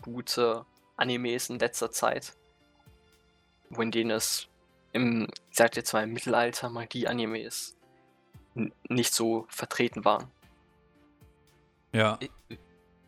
gute 0.01 0.65
Animes 0.97 1.49
in 1.49 1.59
letzter 1.59 1.91
Zeit, 1.91 2.33
wo 3.69 3.81
in 3.81 3.91
denen 3.91 4.11
es 4.11 4.47
im, 4.91 5.27
ich 5.51 5.57
sag 5.57 5.75
jetzt 5.75 5.93
mal, 5.93 6.07
Mittelalter 6.07 6.69
Magie-Animes 6.69 7.77
nicht 8.89 9.13
so 9.13 9.45
vertreten 9.49 10.03
waren. 10.03 10.29
Ja. 11.93 12.17
Ich, 12.19 12.59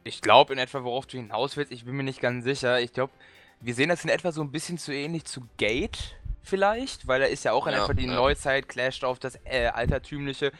ich 0.03 0.21
glaube 0.21 0.53
in 0.53 0.59
etwa, 0.59 0.83
worauf 0.83 1.05
du 1.05 1.17
hinaus 1.17 1.57
willst. 1.57 1.71
Ich 1.71 1.85
bin 1.85 1.95
mir 1.95 2.03
nicht 2.03 2.21
ganz 2.21 2.43
sicher. 2.43 2.79
Ich 2.79 2.93
glaube, 2.93 3.13
wir 3.59 3.73
sehen 3.73 3.89
das 3.89 4.03
in 4.03 4.09
etwa 4.09 4.31
so 4.31 4.41
ein 4.41 4.51
bisschen 4.51 4.77
zu 4.77 4.91
ähnlich 4.91 5.25
zu 5.25 5.41
Gate 5.57 6.15
vielleicht, 6.41 7.07
weil 7.07 7.19
da 7.19 7.27
ist 7.27 7.45
ja 7.45 7.53
auch 7.53 7.67
in 7.67 7.73
ja, 7.73 7.83
etwa 7.83 7.93
die 7.93 8.07
ja. 8.07 8.15
Neuzeit 8.15 8.67
clasht 8.67 9.03
auf 9.03 9.19
das 9.19 9.39
äh, 9.45 9.67
altertümliche. 9.67 10.51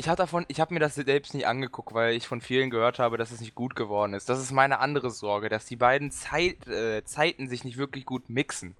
Ich 0.00 0.08
habe 0.08 0.16
davon, 0.16 0.46
ich 0.48 0.60
habe 0.60 0.72
mir 0.72 0.80
das 0.80 0.94
selbst 0.94 1.34
nicht 1.34 1.46
angeguckt, 1.46 1.92
weil 1.92 2.14
ich 2.14 2.26
von 2.26 2.40
vielen 2.40 2.70
gehört 2.70 2.98
habe, 2.98 3.18
dass 3.18 3.32
es 3.32 3.40
nicht 3.40 3.54
gut 3.54 3.76
geworden 3.76 4.14
ist. 4.14 4.30
Das 4.30 4.40
ist 4.40 4.50
meine 4.50 4.78
andere 4.78 5.10
Sorge, 5.10 5.50
dass 5.50 5.66
die 5.66 5.76
beiden 5.76 6.10
Zeit, 6.10 6.66
äh, 6.66 7.04
Zeiten 7.04 7.50
sich 7.50 7.64
nicht 7.64 7.76
wirklich 7.76 8.06
gut 8.06 8.30
mixen. 8.30 8.78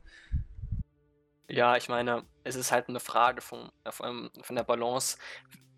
Ja, 1.47 1.77
ich 1.77 1.91
meine, 1.91 2.25
es 2.43 2.57
ist 2.57 2.73
halt 2.73 2.89
eine 2.89 3.01
Frage 3.01 3.43
von, 3.43 3.71
von, 3.91 4.31
von 4.41 4.57
der 4.57 4.63
Balance, 4.63 5.19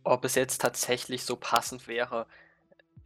ob 0.04 0.24
es 0.24 0.36
jetzt 0.36 0.60
tatsächlich 0.60 1.24
so 1.24 1.34
passend 1.34 1.88
wäre, 1.88 2.28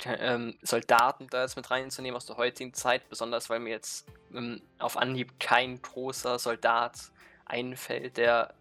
ähm, 0.05 0.59
Soldaten 0.61 1.29
da 1.31 1.41
jetzt 1.41 1.57
mit 1.57 1.71
reinzunehmen 1.71 2.19
aus 2.19 2.27
der 2.27 2.37
heutigen 2.37 2.75
Zeit, 2.75 3.09
besonders 3.09 3.49
weil 3.49 3.61
mir 3.61 3.71
jetzt 3.71 4.07
ähm, 4.35 4.61
auf 4.79 4.99
Anhieb 4.99 5.41
kein 5.41 5.81
großer 5.81 6.39
Soldat 6.39 6.99
einfällt, 7.47 8.19
der 8.19 8.53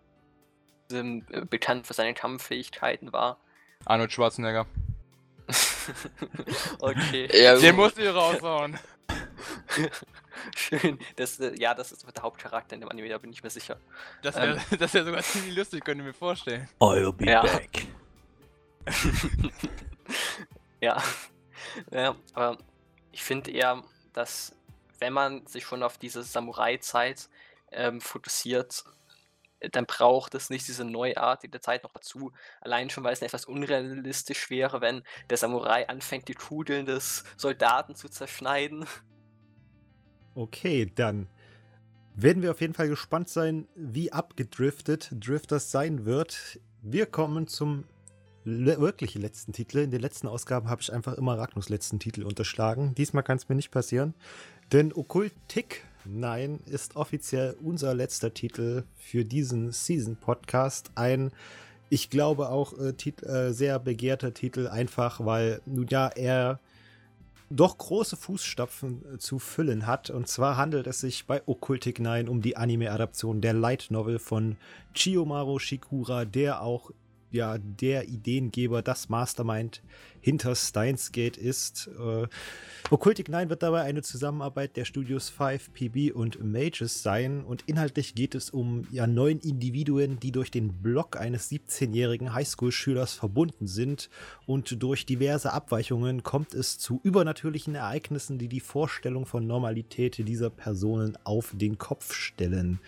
ähm, 0.94 1.26
bekannt 1.50 1.88
für 1.88 1.94
seine 1.94 2.14
Kampffähigkeiten 2.14 3.12
war. 3.12 3.38
Arnold 3.86 4.12
Schwarzenegger. 4.12 4.66
okay. 6.80 7.30
Ja, 7.32 7.58
Den 7.58 7.76
musst 7.76 7.98
du 7.98 8.14
raushauen. 8.14 8.80
Schön. 10.56 11.00
Das, 11.16 11.40
ja, 11.58 11.74
das 11.74 11.92
ist 11.92 12.06
der 12.16 12.24
Hauptcharakter 12.24 12.76
in 12.76 12.82
dem 12.82 12.90
Anime, 12.90 13.10
da 13.10 13.18
bin 13.18 13.32
ich 13.32 13.44
mir 13.44 13.50
sicher. 13.50 13.78
Das 14.22 14.36
wäre 14.36 14.62
ähm, 14.72 14.80
wär 14.80 14.88
sogar 14.88 15.24
ziemlich 15.24 15.56
lustig, 15.56 15.84
könnt 15.86 16.02
ihr 16.02 16.06
mir 16.06 16.14
vorstellen. 16.14 16.68
I'll 16.80 17.12
be 17.12 17.26
ja. 17.26 17.42
back. 17.42 17.88
ja. 20.82 21.02
ja, 21.92 22.16
aber 22.34 22.58
ich 23.12 23.24
finde 23.24 23.52
eher, 23.52 23.84
dass 24.14 24.56
wenn 25.00 25.14
man 25.14 25.46
sich 25.48 25.66
schon 25.66 25.84
auf 25.84 25.98
diese 25.98 26.24
Samurai-Zeit 26.24 27.30
ähm, 27.72 28.02
fokussiert, 28.02 28.84
dann 29.72 29.86
braucht 29.86 30.36
es 30.36 30.50
nicht 30.50 30.68
diese 30.68 30.86
neuartige 30.86 31.60
Zeit 31.60 31.84
noch 31.84 31.94
dazu. 31.94 32.32
Allein 32.62 32.90
schon, 32.90 33.04
weil 33.04 33.14
es 33.14 33.22
etwas 33.22 33.46
unrealistisch 33.46 34.50
wäre, 34.50 34.82
wenn 34.82 35.04
der 35.30 35.38
Samurai 35.38 35.88
anfängt, 35.88 36.28
die 36.28 36.34
Kugeln 36.34 36.86
des 36.86 37.24
Soldaten 37.38 37.96
zu 37.96 38.10
zerschneiden. 38.10 38.86
Okay, 40.36 40.92
dann 40.94 41.28
werden 42.16 42.42
wir 42.44 42.52
auf 42.52 42.62
jeden 42.62 42.74
Fall 42.74 42.88
gespannt 42.88 43.30
sein, 43.30 43.68
wie 43.76 44.12
abgedriftet 44.12 45.12
Drifters 45.14 45.72
sein 45.72 46.06
wird. 46.06 46.60
Wir 46.82 47.06
kommen 47.06 47.48
zum 47.48 47.86
le 48.46 48.80
wirklich 48.80 49.16
letzten 49.16 49.54
Titel. 49.54 49.80
In 49.80 49.92
den 49.92 50.02
letzten 50.02 50.28
Ausgaben 50.28 50.70
habe 50.70 50.82
ich 50.82 50.94
einfach 50.94 51.14
immer 51.16 51.38
Ragnus 51.38 51.68
letzten 51.68 52.00
Titel 52.00 52.24
unterschlagen. 52.24 52.96
Diesmal 52.96 53.24
kann 53.24 53.38
es 53.38 53.50
mir 53.50 53.56
nicht 53.56 53.72
passieren. 53.72 54.14
Denn 54.72 54.94
Okkultik, 54.94 55.84
nein, 56.06 56.60
ist 56.66 56.96
offiziell 56.96 57.56
unser 57.64 57.94
letzter 57.94 58.34
Titel 58.34 58.84
für 58.96 59.26
diesen 59.26 59.72
Season-Podcast. 59.72 60.92
Ein, 60.96 61.32
ich 61.90 62.10
glaube 62.10 62.50
auch, 62.50 62.74
äh, 62.78 62.94
äh, 63.26 63.52
sehr 63.52 63.80
begehrter 63.80 64.34
Titel, 64.34 64.68
einfach 64.68 65.26
weil, 65.26 65.62
nun 65.66 65.88
ja, 65.88 66.08
er 66.08 66.60
doch 67.50 67.78
große 67.78 68.16
Fußstapfen 68.16 69.16
äh, 69.16 69.18
zu 69.18 69.40
füllen 69.40 69.88
hat. 69.88 70.10
Und 70.10 70.28
zwar 70.28 70.58
handelt 70.58 70.88
es 70.88 71.00
sich 71.00 71.26
bei 71.26 71.42
Occultic 71.46 72.00
9 72.00 72.28
um 72.28 72.42
die 72.42 72.58
Anime-Adaption 72.58 73.42
der 73.42 73.54
Light 73.54 73.88
Novel 73.90 74.20
von 74.20 74.58
Chiyomaru 74.94 75.60
Shikura, 75.60 76.26
der 76.26 76.62
auch 76.62 76.92
ja 77.36 77.58
der 77.58 78.08
Ideengeber, 78.08 78.82
das 78.82 79.10
Mastermind 79.10 79.82
hinter 80.26 80.56
Steins 80.56 81.12
Gate 81.12 81.38
ist. 81.38 81.88
Äh, 82.00 82.28
Occultic 82.90 83.30
9 83.30 83.50
wird 83.50 83.62
dabei 83.62 83.84
eine 83.84 84.02
Zusammenarbeit 84.02 84.76
der 84.76 84.86
Studios 84.86 85.30
5, 85.30 85.72
PB 85.74 86.16
und 86.16 86.44
Mages 86.44 87.04
sein 87.04 87.44
und 87.44 87.64
inhaltlich 87.68 88.16
geht 88.16 88.34
es 88.34 88.50
um 88.50 88.88
ja 88.92 89.06
neun 89.06 89.40
Individuen, 89.40 90.20
die 90.20 90.32
durch 90.32 90.50
den 90.50 90.82
Block 90.82 91.16
eines 91.16 91.52
17-jährigen 91.52 92.34
Highschool-Schülers 92.34 93.14
verbunden 93.14 93.68
sind 93.68 94.10
und 94.48 94.82
durch 94.82 95.06
diverse 95.06 95.54
Abweichungen 95.54 96.24
kommt 96.24 96.56
es 96.56 96.80
zu 96.80 97.00
übernatürlichen 97.04 97.76
Ereignissen, 97.76 98.40
die 98.40 98.48
die 98.48 98.62
Vorstellung 98.62 99.28
von 99.28 99.46
Normalität 99.46 100.28
dieser 100.28 100.50
Personen 100.50 101.18
auf 101.24 101.52
den 101.54 101.78
Kopf 101.78 102.14
stellen. 102.14 102.80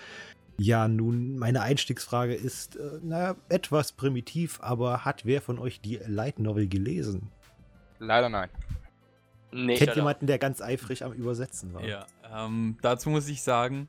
Ja, 0.59 0.87
nun, 0.87 1.37
meine 1.37 1.61
Einstiegsfrage 1.61 2.33
ist, 2.33 2.77
äh, 2.77 2.99
naja, 3.03 3.35
etwas 3.47 3.91
primitiv, 3.91 4.59
aber 4.61 5.05
hat 5.05 5.25
wer 5.25 5.41
von 5.41 5.59
euch 5.59 5.81
die 5.81 5.99
Light 6.07 6.39
Novel 6.39 6.67
gelesen? 6.67 7.29
Leider 7.99 8.29
nein. 8.29 8.49
Nee, 9.51 9.75
Kennt 9.75 9.89
leider. 9.89 9.99
jemanden, 10.01 10.27
der 10.27 10.39
ganz 10.39 10.61
eifrig 10.61 11.03
am 11.03 11.13
Übersetzen 11.13 11.73
war? 11.73 11.83
Ja, 11.83 12.05
ähm, 12.33 12.77
dazu 12.81 13.09
muss 13.09 13.27
ich 13.29 13.43
sagen, 13.43 13.87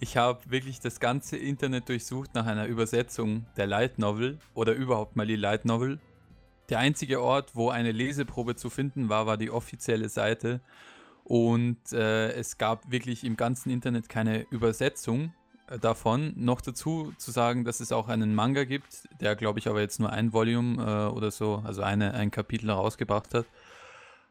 ich 0.00 0.16
habe 0.16 0.40
wirklich 0.50 0.80
das 0.80 1.00
ganze 1.00 1.36
Internet 1.36 1.88
durchsucht 1.88 2.34
nach 2.34 2.46
einer 2.46 2.66
Übersetzung 2.66 3.46
der 3.56 3.66
Light 3.66 3.98
Novel 3.98 4.38
oder 4.54 4.72
überhaupt 4.74 5.16
mal 5.16 5.26
die 5.26 5.36
Light 5.36 5.64
Novel. 5.64 5.98
Der 6.68 6.80
einzige 6.80 7.22
Ort, 7.22 7.54
wo 7.54 7.70
eine 7.70 7.92
Leseprobe 7.92 8.54
zu 8.54 8.70
finden 8.70 9.08
war, 9.08 9.26
war 9.26 9.36
die 9.38 9.50
offizielle 9.50 10.08
Seite. 10.08 10.60
Und 11.24 11.92
äh, 11.92 12.32
es 12.32 12.58
gab 12.58 12.90
wirklich 12.90 13.24
im 13.24 13.36
ganzen 13.36 13.70
Internet 13.70 14.08
keine 14.08 14.42
Übersetzung 14.50 15.32
davon. 15.78 16.32
Noch 16.36 16.60
dazu 16.60 17.12
zu 17.18 17.30
sagen, 17.30 17.64
dass 17.64 17.80
es 17.80 17.92
auch 17.92 18.08
einen 18.08 18.34
Manga 18.34 18.64
gibt, 18.64 19.08
der 19.20 19.36
glaube 19.36 19.58
ich 19.58 19.68
aber 19.68 19.80
jetzt 19.80 20.00
nur 20.00 20.10
ein 20.10 20.32
Volume 20.32 20.82
äh, 20.82 21.12
oder 21.12 21.30
so, 21.30 21.62
also 21.64 21.82
eine, 21.82 22.14
ein 22.14 22.30
Kapitel 22.30 22.68
herausgebracht 22.68 23.34
hat. 23.34 23.46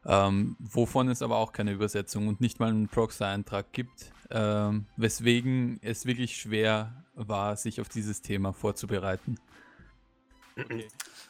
Ähm, 0.04 0.56
wovon 0.58 1.08
es 1.08 1.22
aber 1.22 1.36
auch 1.36 1.52
keine 1.52 1.72
Übersetzung 1.72 2.28
und 2.28 2.40
nicht 2.40 2.60
mal 2.60 2.70
einen 2.70 2.88
Proxy-Eintrag 2.88 3.72
gibt, 3.72 4.12
ähm, 4.30 4.86
weswegen 4.96 5.78
es 5.82 6.06
wirklich 6.06 6.36
schwer 6.36 7.04
war, 7.14 7.56
sich 7.56 7.80
auf 7.80 7.88
dieses 7.88 8.22
Thema 8.22 8.52
vorzubereiten. 8.52 9.38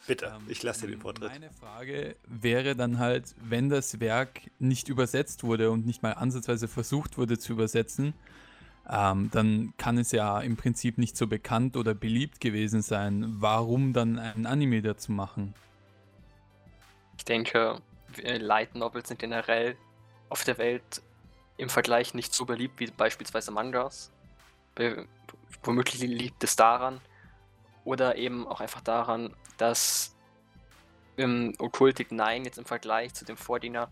Bitte, 0.07 0.25
Ähm, 0.25 0.43
ich 0.47 0.63
lasse 0.63 0.81
dir 0.81 0.93
den 0.93 1.01
Vortritt. 1.01 1.29
Meine 1.29 1.51
Frage 1.51 2.15
wäre 2.27 2.75
dann 2.75 2.97
halt, 2.99 3.35
wenn 3.41 3.69
das 3.69 3.99
Werk 3.99 4.41
nicht 4.59 4.89
übersetzt 4.89 5.43
wurde 5.43 5.71
und 5.71 5.85
nicht 5.85 6.01
mal 6.01 6.13
ansatzweise 6.13 6.67
versucht 6.67 7.17
wurde 7.17 7.37
zu 7.37 7.53
übersetzen, 7.53 8.13
ähm, 8.91 9.29
dann 9.31 9.73
kann 9.77 9.97
es 9.97 10.11
ja 10.11 10.39
im 10.39 10.57
Prinzip 10.57 10.97
nicht 10.97 11.15
so 11.15 11.27
bekannt 11.27 11.77
oder 11.77 11.93
beliebt 11.93 12.41
gewesen 12.41 12.81
sein. 12.81 13.35
Warum 13.39 13.93
dann 13.93 14.17
ein 14.17 14.45
Anime 14.47 14.81
dazu 14.81 15.11
machen? 15.11 15.53
Ich 17.17 17.25
denke, 17.25 17.81
äh, 18.23 18.37
Light 18.37 18.75
Novels 18.75 19.09
sind 19.09 19.19
generell 19.19 19.77
auf 20.29 20.43
der 20.43 20.57
Welt 20.57 21.01
im 21.57 21.69
Vergleich 21.69 22.13
nicht 22.13 22.33
so 22.33 22.45
beliebt 22.45 22.79
wie 22.79 22.87
beispielsweise 22.87 23.51
Mangas. 23.51 24.11
Be 24.73 25.07
womöglich 25.63 26.01
liegt 26.01 26.43
es 26.43 26.55
daran 26.55 27.01
oder 27.83 28.15
eben 28.15 28.47
auch 28.47 28.61
einfach 28.61 28.81
daran, 28.81 29.35
dass 29.57 30.15
im 31.17 31.53
Occultic 31.59 32.11
9 32.11 32.45
jetzt 32.45 32.57
im 32.57 32.65
Vergleich 32.65 33.13
zu 33.13 33.25
dem 33.25 33.35
Vordienер 33.35 33.91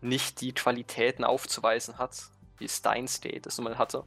nicht 0.00 0.40
die 0.40 0.52
Qualitäten 0.52 1.24
aufzuweisen 1.24 1.98
hat, 1.98 2.24
wie 2.58 2.68
Steins 2.68 3.14
State 3.14 3.48
es 3.48 3.58
nun 3.58 3.64
mal 3.64 3.78
hatte. 3.78 4.04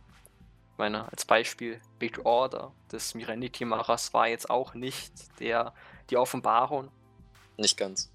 Ich 0.77 0.79
meine, 0.79 1.11
als 1.11 1.25
Beispiel 1.25 1.81
Big 1.97 2.23
Order 2.23 2.71
des 2.91 3.15
Miranity-Machers 3.15 4.13
war 4.13 4.27
jetzt 4.27 4.47
auch 4.47 4.75
nicht 4.75 5.11
der, 5.39 5.73
die 6.11 6.17
Offenbarung, 6.17 6.91
Nicht 7.57 7.77
ganz. 7.77 8.13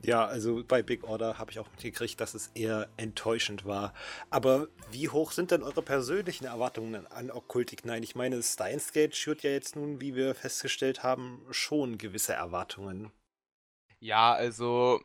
Ja, 0.00 0.24
also 0.24 0.62
bei 0.62 0.84
Big 0.84 1.02
Order 1.02 1.36
habe 1.36 1.50
ich 1.50 1.58
auch 1.58 1.68
mitgekriegt, 1.72 2.20
dass 2.20 2.34
es 2.34 2.52
eher 2.54 2.88
enttäuschend 2.96 3.64
war. 3.64 3.92
Aber 4.30 4.68
wie 4.92 5.08
hoch 5.08 5.32
sind 5.32 5.50
denn 5.50 5.64
eure 5.64 5.82
persönlichen 5.82 6.44
Erwartungen 6.44 7.08
an 7.08 7.32
Occultic 7.32 7.84
9? 7.84 8.04
Ich 8.04 8.14
meine, 8.14 8.40
Steins 8.40 8.92
Gate 8.92 9.16
schürt 9.16 9.42
ja 9.42 9.50
jetzt 9.50 9.74
nun, 9.74 10.00
wie 10.00 10.14
wir 10.14 10.36
festgestellt 10.36 11.02
haben, 11.02 11.44
schon 11.50 11.98
gewisse 11.98 12.34
Erwartungen. 12.34 13.10
Ja, 13.98 14.32
also 14.32 15.00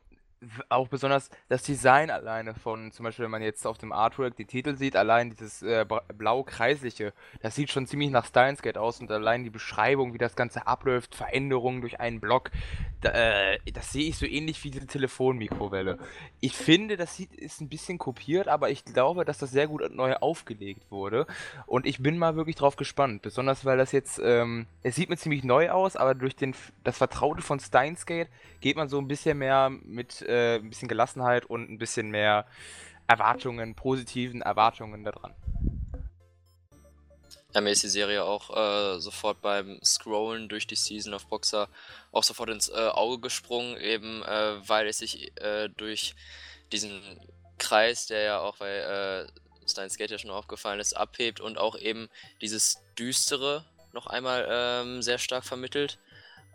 auch 0.69 0.87
besonders 0.87 1.29
das 1.49 1.63
Design 1.63 2.09
alleine 2.09 2.53
von, 2.53 2.91
zum 2.91 3.03
Beispiel, 3.03 3.23
wenn 3.23 3.31
man 3.31 3.41
jetzt 3.41 3.65
auf 3.65 3.77
dem 3.77 3.91
Artwork 3.91 4.35
die 4.35 4.45
Titel 4.45 4.75
sieht, 4.75 4.95
allein 4.95 5.29
dieses 5.29 5.61
äh, 5.61 5.85
blau-kreisliche, 6.17 7.13
das 7.41 7.55
sieht 7.55 7.71
schon 7.71 7.87
ziemlich 7.87 8.09
nach 8.09 8.25
Steins 8.25 8.61
Gate 8.61 8.77
aus 8.77 8.99
und 8.99 9.11
allein 9.11 9.43
die 9.43 9.49
Beschreibung, 9.49 10.13
wie 10.13 10.17
das 10.17 10.35
Ganze 10.35 10.67
abläuft, 10.67 11.15
Veränderungen 11.15 11.81
durch 11.81 11.99
einen 11.99 12.19
Block, 12.19 12.51
da, 13.01 13.09
äh, 13.09 13.59
das 13.73 13.91
sehe 13.91 14.07
ich 14.07 14.17
so 14.17 14.25
ähnlich 14.25 14.63
wie 14.63 14.71
diese 14.71 14.87
Telefonmikrowelle. 14.87 15.97
Ich 16.39 16.55
finde, 16.55 16.97
das 16.97 17.15
sieht, 17.15 17.33
ist 17.33 17.61
ein 17.61 17.69
bisschen 17.69 17.97
kopiert, 17.97 18.47
aber 18.47 18.69
ich 18.69 18.85
glaube, 18.85 19.25
dass 19.25 19.37
das 19.37 19.51
sehr 19.51 19.67
gut 19.67 19.93
neu 19.93 20.15
aufgelegt 20.15 20.89
wurde 20.89 21.25
und 21.65 21.85
ich 21.85 22.01
bin 22.01 22.17
mal 22.17 22.35
wirklich 22.35 22.55
drauf 22.55 22.75
gespannt, 22.75 23.21
besonders 23.21 23.65
weil 23.65 23.77
das 23.77 23.91
jetzt, 23.91 24.19
ähm, 24.23 24.67
es 24.81 24.95
sieht 24.95 25.09
mir 25.09 25.17
ziemlich 25.17 25.43
neu 25.43 25.69
aus, 25.69 25.95
aber 25.95 26.15
durch 26.15 26.35
den, 26.35 26.55
das 26.83 26.97
Vertraute 26.97 27.41
von 27.41 27.59
Steins 27.59 28.05
Gate 28.05 28.29
geht 28.61 28.77
man 28.77 28.89
so 28.89 28.97
ein 28.97 29.07
bisschen 29.07 29.37
mehr 29.37 29.69
mit 29.69 30.21
äh, 30.21 30.32
ein 30.33 30.69
bisschen 30.69 30.87
Gelassenheit 30.87 31.45
und 31.45 31.69
ein 31.69 31.77
bisschen 31.77 32.09
mehr 32.09 32.45
Erwartungen, 33.07 33.75
positiven 33.75 34.41
Erwartungen 34.41 35.03
da 35.03 35.11
dran. 35.11 35.33
Ja, 37.53 37.61
mir 37.61 37.69
ist 37.69 37.83
die 37.83 37.89
Serie 37.89 38.23
auch 38.23 38.49
äh, 38.55 38.99
sofort 38.99 39.41
beim 39.41 39.79
Scrollen 39.83 40.49
durch 40.49 40.65
die 40.65 40.75
Season 40.75 41.13
of 41.13 41.27
Boxer 41.27 41.69
auch 42.11 42.23
sofort 42.23 42.49
ins 42.49 42.69
äh, 42.69 42.73
Auge 42.73 43.19
gesprungen, 43.19 43.77
eben 43.77 44.23
äh, 44.23 44.67
weil 44.67 44.87
es 44.87 44.97
sich 44.97 45.39
äh, 45.39 45.69
durch 45.69 46.15
diesen 46.71 47.19
Kreis, 47.59 48.07
der 48.07 48.21
ja 48.23 48.39
auch 48.39 48.57
bei 48.57 48.69
äh, 48.69 49.27
Steins 49.67 49.97
Gate 49.97 50.11
ja 50.11 50.17
schon 50.17 50.31
aufgefallen 50.31 50.79
ist, 50.79 50.97
abhebt 50.97 51.39
und 51.41 51.59
auch 51.59 51.77
eben 51.77 52.09
dieses 52.41 52.81
Düstere 52.97 53.65
noch 53.93 54.07
einmal 54.07 54.47
ähm, 54.49 55.03
sehr 55.03 55.19
stark 55.19 55.45
vermittelt. 55.45 55.99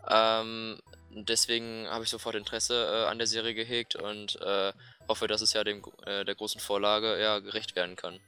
Ähm, 0.09 0.81
deswegen 1.11 1.87
habe 1.89 2.03
ich 2.03 2.09
sofort 2.09 2.35
Interesse 2.35 2.75
äh, 2.75 3.09
an 3.09 3.17
der 3.17 3.27
Serie 3.27 3.53
gehegt 3.53 3.95
und 3.95 4.39
äh, 4.41 4.73
hoffe, 5.07 5.27
dass 5.27 5.41
es 5.41 5.53
ja 5.53 5.63
dem, 5.63 5.83
äh, 6.05 6.25
der 6.25 6.35
großen 6.35 6.61
Vorlage 6.61 7.19
ja 7.19 7.39
gerecht 7.39 7.75
werden 7.75 7.95
kann. 7.95 8.19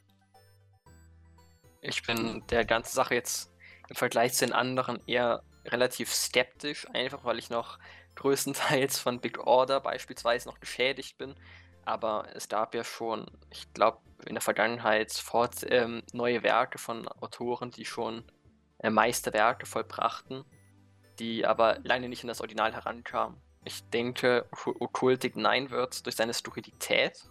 Ich 1.81 2.03
bin 2.03 2.43
der 2.49 2.65
ganzen 2.65 2.93
Sache 2.93 3.15
jetzt 3.15 3.51
im 3.89 3.95
Vergleich 3.95 4.33
zu 4.33 4.45
den 4.45 4.53
anderen 4.53 4.99
eher 5.07 5.43
relativ 5.65 6.13
skeptisch, 6.13 6.87
einfach 6.93 7.23
weil 7.23 7.39
ich 7.39 7.49
noch 7.49 7.79
größtenteils 8.15 8.99
von 8.99 9.19
Big 9.19 9.39
Order 9.39 9.79
beispielsweise 9.79 10.47
noch 10.47 10.59
geschädigt 10.59 11.17
bin. 11.17 11.35
Aber 11.83 12.27
es 12.35 12.47
gab 12.47 12.75
ja 12.75 12.83
schon, 12.83 13.25
ich 13.49 13.71
glaube, 13.73 13.99
in 14.25 14.35
der 14.35 14.41
Vergangenheit 14.41 15.11
fort, 15.11 15.65
ähm, 15.67 16.03
neue 16.13 16.43
Werke 16.43 16.77
von 16.77 17.07
Autoren, 17.07 17.71
die 17.71 17.85
schon 17.85 18.23
äh, 18.79 18.89
Meisterwerke 18.89 19.65
vollbrachten, 19.65 20.45
die 21.21 21.45
aber 21.45 21.77
leider 21.83 22.07
nicht 22.07 22.23
an 22.23 22.27
das 22.29 22.41
Original 22.41 22.73
herankamen. 22.73 23.37
Ich 23.63 23.83
denke, 23.89 24.47
Occu- 24.51 24.75
Occultic 24.81 25.35
9 25.35 25.69
wird 25.69 26.03
durch 26.05 26.15
seine 26.15 26.33
Skurrilität 26.33 27.23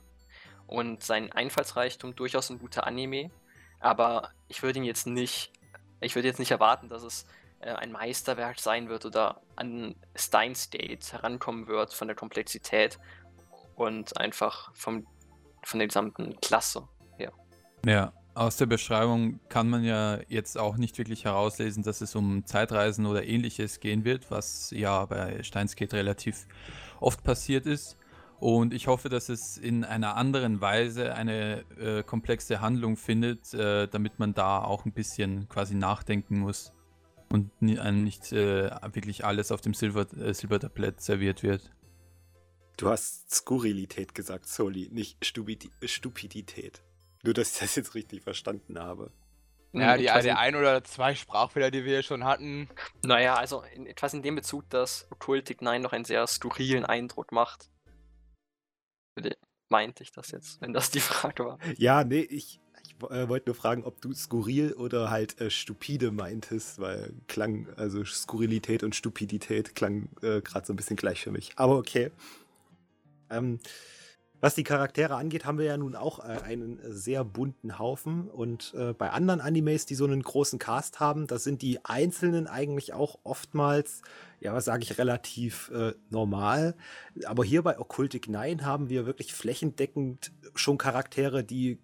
und 0.68 1.02
seinen 1.02 1.32
Einfallsreichtum 1.32 2.14
durchaus 2.14 2.50
ein 2.50 2.60
guter 2.60 2.86
Anime. 2.86 3.30
Aber 3.80 4.30
ich 4.46 4.62
würde 4.62 4.78
ihn 4.78 4.84
jetzt 4.84 5.08
nicht, 5.08 5.52
ich 6.00 6.14
würde 6.14 6.28
jetzt 6.28 6.38
nicht 6.38 6.52
erwarten, 6.52 6.88
dass 6.88 7.02
es 7.02 7.26
äh, 7.58 7.72
ein 7.72 7.90
Meisterwerk 7.90 8.60
sein 8.60 8.88
wird 8.88 9.06
oder 9.06 9.40
an 9.56 9.96
Stein 10.14 10.54
State 10.54 11.12
herankommen 11.12 11.66
wird 11.66 11.92
von 11.92 12.06
der 12.06 12.16
Komplexität 12.16 13.00
und 13.74 14.16
einfach 14.16 14.72
vom, 14.76 15.06
von 15.64 15.80
der 15.80 15.88
gesamten 15.88 16.38
Klasse 16.40 16.86
her. 17.16 17.32
Ja, 17.84 18.12
aus 18.34 18.56
der 18.56 18.66
Beschreibung 18.66 19.40
kann 19.48 19.68
man 19.68 19.84
ja 19.84 20.18
jetzt 20.28 20.56
auch 20.58 20.76
nicht 20.76 20.98
wirklich 20.98 21.24
herauslesen, 21.24 21.82
dass 21.82 22.00
es 22.00 22.14
um 22.14 22.44
Zeitreisen 22.46 23.06
oder 23.06 23.24
ähnliches 23.24 23.80
gehen 23.80 24.04
wird, 24.04 24.30
was 24.30 24.70
ja 24.70 25.04
bei 25.06 25.42
Steins 25.42 25.76
Gate 25.76 25.94
relativ 25.94 26.46
oft 27.00 27.22
passiert 27.24 27.66
ist. 27.66 27.96
Und 28.38 28.72
ich 28.72 28.86
hoffe, 28.86 29.10
dass 29.10 29.28
es 29.28 29.58
in 29.58 29.84
einer 29.84 30.16
anderen 30.16 30.62
Weise 30.62 31.14
eine 31.14 31.64
äh, 31.78 32.02
komplexe 32.02 32.62
Handlung 32.62 32.96
findet, 32.96 33.52
äh, 33.52 33.86
damit 33.86 34.18
man 34.18 34.32
da 34.32 34.62
auch 34.62 34.86
ein 34.86 34.92
bisschen 34.92 35.48
quasi 35.48 35.74
nachdenken 35.74 36.38
muss 36.38 36.72
und 37.28 37.50
einem 37.60 38.02
nicht 38.02 38.32
äh, 38.32 38.70
wirklich 38.92 39.24
alles 39.24 39.52
auf 39.52 39.60
dem 39.60 39.74
Silber, 39.74 40.06
äh, 40.16 40.32
Silbertablett 40.32 41.02
serviert 41.02 41.42
wird. 41.42 41.70
Du 42.78 42.88
hast 42.88 43.30
Skurrilität 43.30 44.14
gesagt, 44.14 44.48
Soli, 44.48 44.88
nicht 44.90 45.22
Stupidi 45.24 45.70
Stupidität. 45.84 46.82
Nur, 47.22 47.34
dass 47.34 47.52
ich 47.52 47.58
das 47.58 47.74
jetzt 47.76 47.94
richtig 47.94 48.22
verstanden 48.22 48.78
habe. 48.78 49.10
Ja, 49.72 49.96
die, 49.96 50.06
etwas 50.06 50.20
in- 50.20 50.24
der 50.26 50.38
ein 50.38 50.56
oder 50.56 50.82
zwei 50.82 51.14
Sprachfehler, 51.14 51.70
die 51.70 51.84
wir 51.84 51.92
hier 51.92 52.02
schon 52.02 52.24
hatten. 52.24 52.68
Naja, 53.04 53.34
also 53.34 53.62
in, 53.74 53.86
etwas 53.86 54.14
in 54.14 54.22
dem 54.22 54.34
Bezug, 54.34 54.68
dass 54.70 55.06
Occultic 55.10 55.62
9 55.62 55.80
noch 55.80 55.92
einen 55.92 56.04
sehr 56.04 56.26
skurrilen 56.26 56.84
Eindruck 56.84 57.30
macht. 57.30 57.70
Meinte 59.68 60.02
ich 60.02 60.10
das 60.10 60.32
jetzt, 60.32 60.60
wenn 60.60 60.72
das 60.72 60.90
die 60.90 61.00
Frage 61.00 61.44
war. 61.44 61.58
Ja, 61.76 62.02
nee, 62.02 62.20
ich, 62.22 62.58
ich 62.82 62.96
äh, 63.10 63.28
wollte 63.28 63.50
nur 63.50 63.54
fragen, 63.54 63.84
ob 63.84 64.00
du 64.00 64.12
skurril 64.12 64.72
oder 64.72 65.10
halt 65.10 65.40
äh, 65.40 65.50
stupide 65.50 66.10
meintest, 66.10 66.80
weil 66.80 67.14
klang, 67.28 67.68
also 67.76 68.04
Skurrilität 68.04 68.82
und 68.82 68.96
Stupidität 68.96 69.76
klang 69.76 70.08
äh, 70.22 70.40
gerade 70.40 70.66
so 70.66 70.72
ein 70.72 70.76
bisschen 70.76 70.96
gleich 70.96 71.22
für 71.22 71.30
mich. 71.30 71.52
Aber 71.56 71.76
okay. 71.76 72.10
Ähm, 73.30 73.60
was 74.40 74.54
die 74.54 74.64
Charaktere 74.64 75.16
angeht, 75.16 75.44
haben 75.44 75.58
wir 75.58 75.66
ja 75.66 75.76
nun 75.76 75.94
auch 75.94 76.18
äh, 76.18 76.38
einen 76.42 76.78
sehr 76.84 77.24
bunten 77.24 77.78
Haufen. 77.78 78.28
Und 78.28 78.74
äh, 78.76 78.92
bei 78.92 79.10
anderen 79.10 79.40
Animes, 79.40 79.86
die 79.86 79.94
so 79.94 80.04
einen 80.04 80.22
großen 80.22 80.58
Cast 80.58 81.00
haben, 81.00 81.26
da 81.26 81.38
sind 81.38 81.62
die 81.62 81.84
Einzelnen 81.84 82.46
eigentlich 82.46 82.94
auch 82.94 83.18
oftmals, 83.22 84.02
ja, 84.40 84.54
was 84.54 84.64
sage 84.64 84.82
ich, 84.82 84.98
relativ 84.98 85.70
äh, 85.74 85.92
normal. 86.08 86.74
Aber 87.24 87.44
hier 87.44 87.62
bei 87.62 87.78
Occultic 87.78 88.28
9 88.28 88.64
haben 88.64 88.88
wir 88.88 89.06
wirklich 89.06 89.34
flächendeckend 89.34 90.32
schon 90.54 90.78
Charaktere, 90.78 91.44
die 91.44 91.78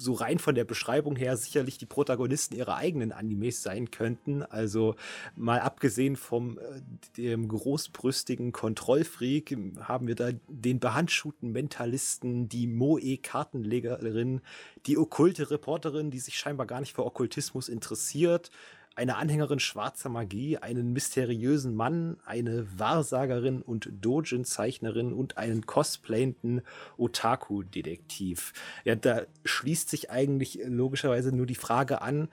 so 0.00 0.14
rein 0.14 0.38
von 0.38 0.54
der 0.54 0.64
Beschreibung 0.64 1.14
her 1.16 1.36
sicherlich 1.36 1.78
die 1.78 1.86
Protagonisten 1.86 2.56
ihrer 2.56 2.76
eigenen 2.76 3.12
Animes 3.12 3.62
sein 3.62 3.90
könnten. 3.90 4.42
Also 4.42 4.96
mal 5.36 5.60
abgesehen 5.60 6.16
vom 6.16 6.58
äh, 6.58 6.80
dem 7.16 7.48
großbrüstigen 7.48 8.52
Kontrollfreak 8.52 9.56
haben 9.80 10.06
wir 10.08 10.14
da 10.14 10.30
den 10.48 10.80
behandschuhten 10.80 11.52
Mentalisten, 11.52 12.48
die 12.48 12.66
Moe-Kartenlegerin, 12.66 14.40
die 14.86 14.96
okkulte 14.96 15.50
Reporterin, 15.50 16.10
die 16.10 16.18
sich 16.18 16.38
scheinbar 16.38 16.66
gar 16.66 16.80
nicht 16.80 16.94
für 16.94 17.04
Okkultismus 17.04 17.68
interessiert, 17.68 18.50
eine 18.94 19.16
Anhängerin 19.16 19.60
schwarzer 19.60 20.08
Magie, 20.08 20.58
einen 20.58 20.92
mysteriösen 20.92 21.74
Mann, 21.74 22.18
eine 22.24 22.66
Wahrsagerin 22.78 23.62
und 23.62 23.88
Dojin-Zeichnerin 24.00 25.12
und 25.12 25.38
einen 25.38 25.64
cosplayenden 25.64 26.62
Otaku-Detektiv. 26.98 28.52
Ja, 28.84 28.94
da 28.96 29.22
schließt 29.44 29.88
sich 29.88 30.10
eigentlich 30.10 30.60
logischerweise 30.64 31.34
nur 31.34 31.46
die 31.46 31.54
Frage 31.54 32.02
an, 32.02 32.28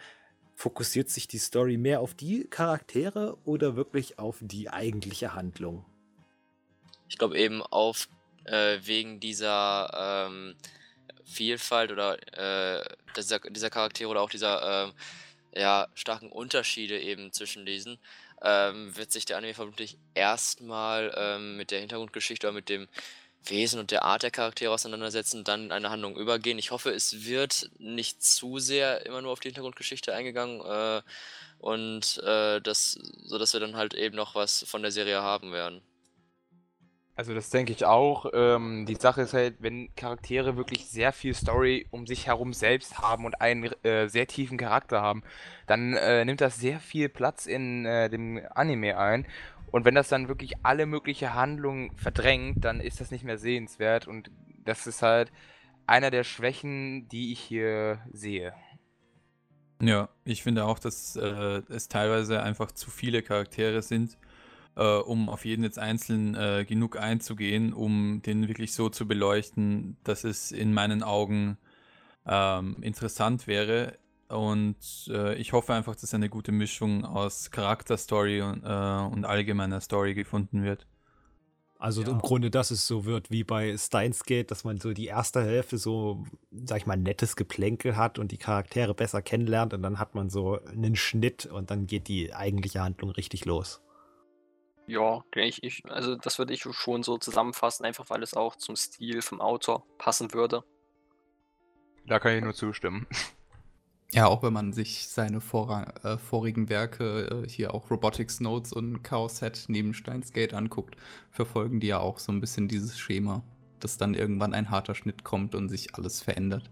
fokussiert 0.55 1.09
sich 1.09 1.27
die 1.27 1.37
Story 1.37 1.77
mehr 1.77 2.01
auf 2.01 2.15
die 2.15 2.47
Charaktere 2.49 3.37
oder 3.45 3.75
wirklich 3.75 4.17
auf 4.17 4.37
die 4.41 4.69
eigentliche 4.69 5.35
Handlung? 5.35 5.85
Ich 7.07 7.17
glaube 7.17 7.37
eben 7.37 7.61
auf 7.61 8.09
äh, 8.45 8.79
wegen 8.83 9.19
dieser 9.19 10.27
ähm, 10.27 10.55
Vielfalt 11.23 11.91
oder 11.91 12.17
äh, 12.33 12.83
dieser, 13.15 13.39
dieser 13.39 13.69
Charaktere 13.69 14.09
oder 14.09 14.21
auch 14.21 14.29
dieser 14.29 14.87
äh, 14.87 14.91
ja, 15.57 15.87
starken 15.93 16.29
Unterschiede 16.31 16.99
eben 16.99 17.31
zwischen 17.33 17.65
diesen, 17.65 17.99
ähm, 18.41 18.95
wird 18.95 19.11
sich 19.11 19.25
der 19.25 19.37
Anime 19.37 19.53
vermutlich 19.53 19.97
erstmal 20.13 21.13
ähm, 21.17 21.57
mit 21.57 21.71
der 21.71 21.79
Hintergrundgeschichte 21.79 22.47
oder 22.47 22.53
mit 22.53 22.69
dem 22.69 22.87
Wesen 23.49 23.79
und 23.79 23.91
der 23.91 24.03
Art 24.03 24.23
der 24.23 24.31
Charaktere 24.31 24.73
auseinandersetzen, 24.73 25.43
dann 25.43 25.65
in 25.65 25.71
eine 25.71 25.89
Handlung 25.89 26.17
übergehen. 26.17 26.59
Ich 26.59 26.71
hoffe, 26.71 26.91
es 26.91 27.25
wird 27.25 27.69
nicht 27.79 28.23
zu 28.23 28.59
sehr 28.59 29.05
immer 29.05 29.21
nur 29.21 29.31
auf 29.31 29.39
die 29.39 29.49
Hintergrundgeschichte 29.49 30.13
eingegangen 30.13 30.61
äh, 30.61 31.01
und 31.59 32.21
äh, 32.23 32.61
das, 32.61 32.99
so 33.23 33.37
dass 33.37 33.53
wir 33.53 33.59
dann 33.59 33.77
halt 33.77 33.93
eben 33.93 34.15
noch 34.15 34.35
was 34.35 34.63
von 34.67 34.81
der 34.81 34.91
Serie 34.91 35.21
haben 35.21 35.51
werden. 35.51 35.81
Also 37.17 37.33
das 37.33 37.49
denke 37.49 37.73
ich 37.73 37.83
auch. 37.83 38.27
Ähm, 38.31 38.85
die 38.85 38.93
Sache 38.93 39.23
ist 39.23 39.33
halt, 39.33 39.55
wenn 39.59 39.89
Charaktere 39.95 40.55
wirklich 40.55 40.85
sehr 40.85 41.11
viel 41.11 41.33
Story 41.33 41.87
um 41.89 42.05
sich 42.05 42.27
herum 42.27 42.53
selbst 42.53 42.99
haben 42.99 43.25
und 43.25 43.41
einen 43.41 43.71
äh, 43.83 44.07
sehr 44.07 44.27
tiefen 44.27 44.59
Charakter 44.59 45.01
haben, 45.01 45.23
dann 45.65 45.95
äh, 45.95 46.23
nimmt 46.25 46.41
das 46.41 46.57
sehr 46.57 46.79
viel 46.79 47.09
Platz 47.09 47.47
in 47.47 47.87
äh, 47.87 48.11
dem 48.11 48.39
Anime 48.53 48.99
ein. 48.99 49.25
Und 49.71 49.83
wenn 49.83 49.95
das 49.95 50.09
dann 50.09 50.27
wirklich 50.27 50.63
alle 50.63 50.85
mögliche 50.85 51.33
Handlungen 51.33 51.89
verdrängt, 51.97 52.63
dann 52.63 52.79
ist 52.79 53.01
das 53.01 53.09
nicht 53.09 53.23
mehr 53.23 53.39
sehenswert. 53.39 54.07
Und 54.07 54.29
das 54.63 54.85
ist 54.85 55.01
halt 55.01 55.31
einer 55.87 56.11
der 56.11 56.23
Schwächen, 56.23 57.09
die 57.09 57.31
ich 57.31 57.39
hier 57.39 57.99
sehe. 58.13 58.53
Ja, 59.81 60.09
ich 60.23 60.43
finde 60.43 60.65
auch, 60.65 60.77
dass 60.77 61.15
äh, 61.15 61.63
es 61.69 61.87
teilweise 61.87 62.43
einfach 62.43 62.71
zu 62.71 62.91
viele 62.91 63.23
Charaktere 63.23 63.81
sind 63.81 64.19
äh, 64.77 64.97
um 64.97 65.27
auf 65.27 65.43
jeden 65.43 65.63
jetzt 65.63 65.79
einzeln 65.79 66.35
äh, 66.35 66.63
genug 66.65 66.97
einzugehen, 66.97 67.73
um 67.73 68.21
den 68.21 68.47
wirklich 68.47 68.73
so 68.73 68.89
zu 68.89 69.07
beleuchten, 69.07 69.97
dass 70.03 70.23
es 70.23 70.51
in 70.51 70.73
meinen 70.73 71.03
Augen 71.03 71.57
ähm, 72.27 72.77
interessant 72.81 73.47
wäre. 73.47 73.97
Und 74.29 75.09
äh, 75.09 75.35
ich 75.35 75.53
hoffe 75.53 75.73
einfach, 75.73 75.95
dass 75.95 76.13
eine 76.13 76.29
gute 76.29 76.51
Mischung 76.51 77.05
aus 77.05 77.49
Charakterstory 77.49 78.41
und, 78.41 78.63
äh, 78.63 78.67
und 78.67 79.25
allgemeiner 79.25 79.81
Story 79.81 80.13
gefunden 80.13 80.63
wird. 80.63 80.85
Also 81.79 82.01
ja. 82.01 82.09
im 82.09 82.19
Grunde, 82.19 82.51
dass 82.51 82.71
es 82.71 82.87
so 82.87 83.05
wird 83.05 83.31
wie 83.31 83.43
bei 83.43 83.77
Steins 83.77 84.23
Gate, 84.25 84.51
dass 84.51 84.63
man 84.63 84.79
so 84.79 84.93
die 84.93 85.05
erste 85.05 85.43
Hälfte 85.43 85.77
so, 85.77 86.25
sag 86.51 86.79
ich 86.79 86.85
mal, 86.85 86.97
nettes 86.97 87.35
Geplänkel 87.35 87.95
hat 87.95 88.19
und 88.19 88.31
die 88.31 88.37
Charaktere 88.37 88.93
besser 88.93 89.21
kennenlernt 89.21 89.73
und 89.73 89.83
dann 89.83 89.99
hat 89.99 90.15
man 90.15 90.29
so 90.29 90.59
einen 90.65 90.95
Schnitt 90.95 91.45
und 91.45 91.69
dann 91.69 91.85
geht 91.85 92.07
die 92.07 92.33
eigentliche 92.33 92.81
Handlung 92.81 93.11
richtig 93.11 93.45
los. 93.45 93.81
Ja, 94.87 95.21
ich, 95.35 95.63
ich, 95.63 95.83
also 95.89 96.15
das 96.15 96.39
würde 96.39 96.53
ich 96.53 96.63
schon 96.63 97.03
so 97.03 97.17
zusammenfassen, 97.17 97.85
einfach 97.85 98.09
weil 98.09 98.23
es 98.23 98.33
auch 98.33 98.55
zum 98.55 98.75
Stil 98.75 99.21
vom 99.21 99.41
Autor 99.41 99.85
passen 99.97 100.33
würde. 100.33 100.63
Da 102.05 102.19
kann 102.19 102.37
ich 102.37 102.43
nur 102.43 102.53
zustimmen. 102.53 103.05
Ja, 104.13 104.27
auch 104.27 104.41
wenn 104.41 104.53
man 104.53 104.71
sich 104.71 105.09
seine 105.09 105.41
vor, 105.41 105.85
äh, 106.03 106.17
vorigen 106.17 106.69
Werke, 106.69 107.43
äh, 107.43 107.49
hier 107.49 107.73
auch 107.73 107.91
Robotics 107.91 108.39
Notes 108.39 108.71
und 108.71 109.03
Chaos 109.03 109.39
Set 109.39 109.65
neben 109.67 109.93
Steins 109.93 110.31
Gate 110.31 110.53
anguckt, 110.53 110.95
verfolgen 111.29 111.81
die 111.81 111.87
ja 111.87 111.99
auch 111.99 112.17
so 112.17 112.31
ein 112.31 112.39
bisschen 112.39 112.69
dieses 112.69 112.97
Schema, 112.97 113.43
dass 113.81 113.97
dann 113.97 114.13
irgendwann 114.13 114.53
ein 114.53 114.69
harter 114.69 114.95
Schnitt 114.95 115.25
kommt 115.25 115.55
und 115.55 115.67
sich 115.67 115.95
alles 115.95 116.21
verändert. 116.21 116.71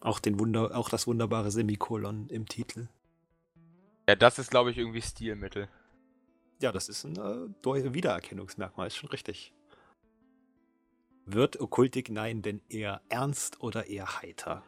Auch, 0.00 0.18
den 0.18 0.40
Wunder, 0.40 0.76
auch 0.76 0.88
das 0.88 1.06
wunderbare 1.06 1.52
Semikolon 1.52 2.26
im 2.28 2.48
Titel. 2.48 2.88
Ja, 4.08 4.16
das 4.16 4.40
ist, 4.40 4.50
glaube 4.50 4.72
ich, 4.72 4.78
irgendwie 4.78 5.02
Stilmittel. 5.02 5.68
Ja, 6.60 6.72
das 6.72 6.88
ist 6.88 7.04
ein 7.04 7.16
äh, 7.16 7.94
Wiedererkennungsmerkmal, 7.94 8.88
ist 8.88 8.96
schon 8.96 9.10
richtig. 9.10 9.52
Wird 11.24 11.60
Okkultik 11.60 12.10
Nein 12.10 12.42
denn 12.42 12.62
eher 12.68 13.00
ernst 13.08 13.60
oder 13.60 13.86
eher 13.86 14.22
heiter? 14.22 14.62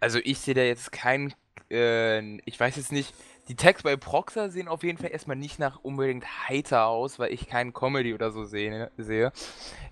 Also 0.00 0.20
ich 0.22 0.38
sehe 0.38 0.54
da 0.54 0.62
jetzt 0.62 0.92
kein, 0.92 1.34
äh, 1.70 2.36
ich 2.46 2.58
weiß 2.58 2.76
jetzt 2.76 2.92
nicht, 2.92 3.14
die 3.48 3.56
Tags 3.56 3.82
bei 3.82 3.96
Proxer 3.96 4.48
sehen 4.48 4.68
auf 4.68 4.82
jeden 4.82 4.96
Fall 4.96 5.10
erstmal 5.10 5.36
nicht 5.36 5.58
nach 5.58 5.80
unbedingt 5.82 6.24
heiter 6.48 6.86
aus, 6.86 7.18
weil 7.18 7.32
ich 7.32 7.46
keinen 7.46 7.74
Comedy 7.74 8.14
oder 8.14 8.30
so 8.30 8.44
sehe. 8.44 8.90
sehe. 8.96 9.32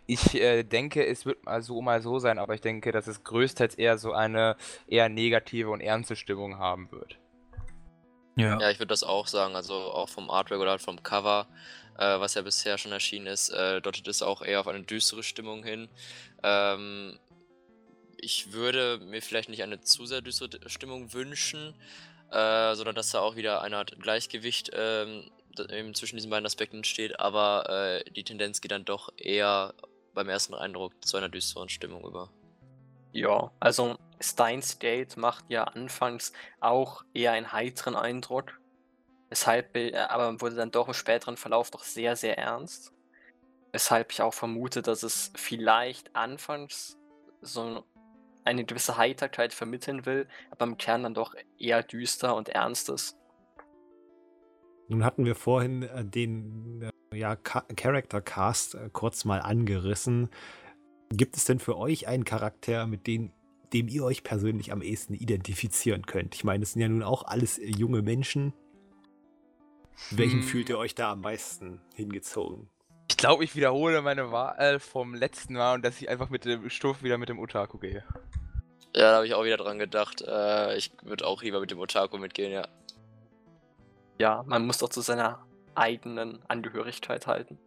Ich 0.06 0.34
äh, 0.34 0.62
denke, 0.62 1.04
es 1.04 1.26
wird 1.26 1.44
mal 1.44 1.60
so 1.60 1.82
mal 1.82 2.00
so 2.00 2.18
sein, 2.18 2.38
aber 2.38 2.54
ich 2.54 2.60
denke, 2.62 2.92
dass 2.92 3.08
es 3.08 3.24
größtenteils 3.24 3.74
eher 3.74 3.98
so 3.98 4.12
eine 4.12 4.56
eher 4.86 5.08
negative 5.08 5.70
und 5.70 5.80
ernste 5.80 6.16
Stimmung 6.16 6.58
haben 6.58 6.90
wird. 6.92 7.18
Ja. 8.36 8.58
Ja, 8.60 8.70
ich 8.70 8.78
würde 8.78 8.88
das 8.88 9.04
auch 9.04 9.26
sagen. 9.26 9.56
Also 9.56 9.74
auch 9.74 10.08
vom 10.08 10.30
Artwork 10.30 10.60
oder 10.60 10.72
halt 10.72 10.82
vom 10.82 11.02
Cover, 11.02 11.46
äh, 11.98 12.18
was 12.20 12.34
ja 12.34 12.42
bisher 12.42 12.78
schon 12.78 12.92
erschienen 12.92 13.26
ist, 13.26 13.50
äh, 13.50 13.80
deutet 13.80 14.08
es 14.08 14.22
auch 14.22 14.42
eher 14.42 14.60
auf 14.60 14.68
eine 14.68 14.82
düstere 14.82 15.22
Stimmung 15.22 15.64
hin. 15.64 15.88
Ähm, 16.42 17.18
ich 18.16 18.52
würde 18.52 18.98
mir 19.04 19.20
vielleicht 19.20 19.48
nicht 19.48 19.62
eine 19.62 19.80
zu 19.80 20.06
sehr 20.06 20.20
düstere 20.20 20.68
Stimmung 20.68 21.12
wünschen, 21.12 21.74
äh, 22.30 22.74
sondern 22.74 22.94
dass 22.94 23.10
da 23.10 23.20
auch 23.20 23.36
wieder 23.36 23.62
eine 23.62 23.76
Art 23.76 23.98
Gleichgewicht 24.00 24.70
ähm, 24.72 25.30
zwischen 25.92 26.16
diesen 26.16 26.30
beiden 26.30 26.46
Aspekten 26.46 26.78
entsteht, 26.78 27.20
aber 27.20 27.68
äh, 27.68 28.10
die 28.10 28.24
Tendenz 28.24 28.60
geht 28.60 28.70
dann 28.70 28.86
doch 28.86 29.12
eher 29.18 29.74
beim 30.14 30.28
ersten 30.28 30.54
Eindruck 30.54 30.92
zu 31.04 31.16
einer 31.16 31.28
düsteren 31.28 31.68
Stimmung 31.68 32.06
über. 32.06 32.30
Ja, 33.12 33.50
also 33.60 33.96
Steins 34.20 34.78
Gate 34.78 35.16
macht 35.16 35.44
ja 35.48 35.64
anfangs 35.64 36.32
auch 36.60 37.04
eher 37.12 37.32
einen 37.32 37.52
heiteren 37.52 37.94
Eindruck. 37.94 38.58
Weshalb, 39.28 39.76
äh, 39.76 39.96
aber 39.96 40.40
wurde 40.40 40.56
dann 40.56 40.70
doch 40.70 40.88
im 40.88 40.94
späteren 40.94 41.36
Verlauf 41.36 41.70
doch 41.70 41.84
sehr, 41.84 42.16
sehr 42.16 42.38
ernst. 42.38 42.92
Weshalb 43.72 44.12
ich 44.12 44.22
auch 44.22 44.34
vermute, 44.34 44.82
dass 44.82 45.02
es 45.02 45.32
vielleicht 45.34 46.14
anfangs 46.14 46.98
so 47.40 47.84
eine 48.44 48.64
gewisse 48.64 48.96
Heiterkeit 48.96 49.54
vermitteln 49.54 50.04
will, 50.04 50.26
aber 50.50 50.64
im 50.64 50.76
Kern 50.76 51.02
dann 51.02 51.14
doch 51.14 51.34
eher 51.58 51.82
düster 51.82 52.34
und 52.34 52.48
ernst 52.48 52.88
ist. 52.88 53.16
Nun 54.88 55.04
hatten 55.04 55.24
wir 55.24 55.34
vorhin 55.34 55.82
äh, 55.82 56.04
den 56.04 56.90
äh, 57.10 57.16
ja, 57.16 57.36
Character 57.36 58.20
Cast 58.20 58.76
kurz 58.92 59.24
mal 59.24 59.40
angerissen. 59.40 60.28
Gibt 61.12 61.36
es 61.36 61.44
denn 61.44 61.58
für 61.58 61.76
euch 61.76 62.08
einen 62.08 62.24
Charakter, 62.24 62.86
mit 62.86 63.06
dem, 63.06 63.32
dem 63.72 63.88
ihr 63.88 64.02
euch 64.02 64.22
persönlich 64.22 64.72
am 64.72 64.80
ehesten 64.80 65.12
identifizieren 65.12 66.06
könnt? 66.06 66.34
Ich 66.34 66.42
meine, 66.42 66.62
es 66.62 66.72
sind 66.72 66.82
ja 66.82 66.88
nun 66.88 67.02
auch 67.02 67.24
alles 67.24 67.58
äh, 67.58 67.66
junge 67.66 68.00
Menschen. 68.00 68.54
Welchen 70.10 70.40
hm. 70.40 70.46
fühlt 70.46 70.68
ihr 70.70 70.78
euch 70.78 70.94
da 70.94 71.12
am 71.12 71.20
meisten 71.20 71.82
hingezogen? 71.94 72.70
Ich 73.10 73.18
glaube, 73.18 73.44
ich 73.44 73.54
wiederhole 73.54 74.00
meine 74.00 74.32
Wahl 74.32 74.80
vom 74.80 75.14
letzten 75.14 75.54
Mal 75.54 75.74
und 75.74 75.84
dass 75.84 76.00
ich 76.00 76.08
einfach 76.08 76.30
mit 76.30 76.46
dem 76.46 76.70
Stoff 76.70 77.02
wieder 77.02 77.18
mit 77.18 77.28
dem 77.28 77.38
Otaku 77.38 77.78
gehe. 77.78 78.04
Ja, 78.94 79.10
da 79.10 79.16
habe 79.16 79.26
ich 79.26 79.34
auch 79.34 79.44
wieder 79.44 79.58
dran 79.58 79.78
gedacht. 79.78 80.22
Äh, 80.26 80.76
ich 80.76 80.92
würde 81.02 81.26
auch 81.26 81.42
lieber 81.42 81.60
mit 81.60 81.70
dem 81.70 81.78
Otaku 81.78 82.16
mitgehen, 82.16 82.52
ja. 82.52 82.66
Ja, 84.18 84.42
man 84.46 84.64
muss 84.66 84.78
doch 84.78 84.88
zu 84.88 85.02
seiner 85.02 85.44
eigenen 85.74 86.40
Angehörigkeit 86.48 87.26
halten. 87.26 87.58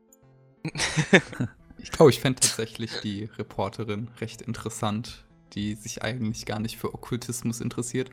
Ich 1.78 1.92
glaube, 1.92 2.12
ich 2.12 2.20
fände 2.20 2.40
tatsächlich 2.40 3.00
die 3.02 3.26
Reporterin 3.38 4.10
recht 4.20 4.42
interessant, 4.42 5.26
die 5.54 5.76
sich 5.76 6.04
eigentlich 6.04 6.46
gar 6.46 6.60
nicht 6.60 6.78
für 6.78 6.94
Okkultismus 6.94 7.62
interessiert. 7.62 8.10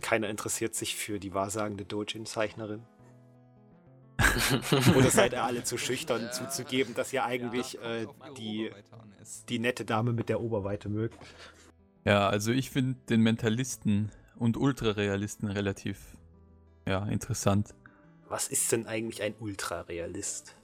Keiner 0.00 0.28
interessiert 0.28 0.74
sich 0.74 0.96
für 0.96 1.18
die 1.18 1.32
wahrsagende 1.34 1.84
Dojin-Zeichnerin. 1.84 2.82
Oder 4.96 5.10
seid 5.10 5.32
ihr 5.32 5.44
alle 5.44 5.64
zu 5.64 5.76
schüchtern 5.78 6.22
ja, 6.22 6.30
zuzugeben, 6.30 6.94
dass 6.94 7.12
ihr 7.12 7.24
eigentlich 7.24 7.74
ja, 7.74 7.96
äh, 7.96 8.06
die, 8.36 8.70
die 9.48 9.58
nette 9.58 9.84
Dame 9.84 10.12
mit 10.12 10.28
der 10.28 10.40
Oberweite 10.40 10.88
mögt? 10.88 11.18
Ja, 12.04 12.28
also 12.28 12.52
ich 12.52 12.70
finde 12.70 12.98
den 13.08 13.20
Mentalisten 13.20 14.10
und 14.36 14.56
Ultrarealisten 14.56 15.48
relativ 15.48 16.16
ja, 16.86 17.04
interessant. 17.06 17.74
Was 18.28 18.48
ist 18.48 18.72
denn 18.72 18.86
eigentlich 18.86 19.22
ein 19.22 19.34
Ultrarealist? 19.38 20.55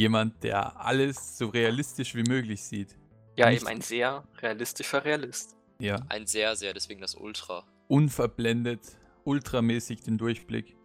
Jemand, 0.00 0.42
der 0.42 0.80
alles 0.80 1.36
so 1.36 1.48
realistisch 1.48 2.14
wie 2.14 2.22
möglich 2.22 2.64
sieht. 2.64 2.96
Ja, 3.36 3.50
Nicht 3.50 3.62
eben 3.62 3.68
ein 3.68 3.80
sehr 3.82 4.24
realistischer 4.38 5.04
Realist. 5.04 5.56
Ja. 5.78 6.00
Ein 6.08 6.26
sehr, 6.26 6.56
sehr, 6.56 6.72
deswegen 6.72 7.00
das 7.00 7.14
Ultra. 7.14 7.64
Unverblendet, 7.88 8.80
ultramäßig 9.24 10.00
den 10.00 10.16
Durchblick. 10.16 10.76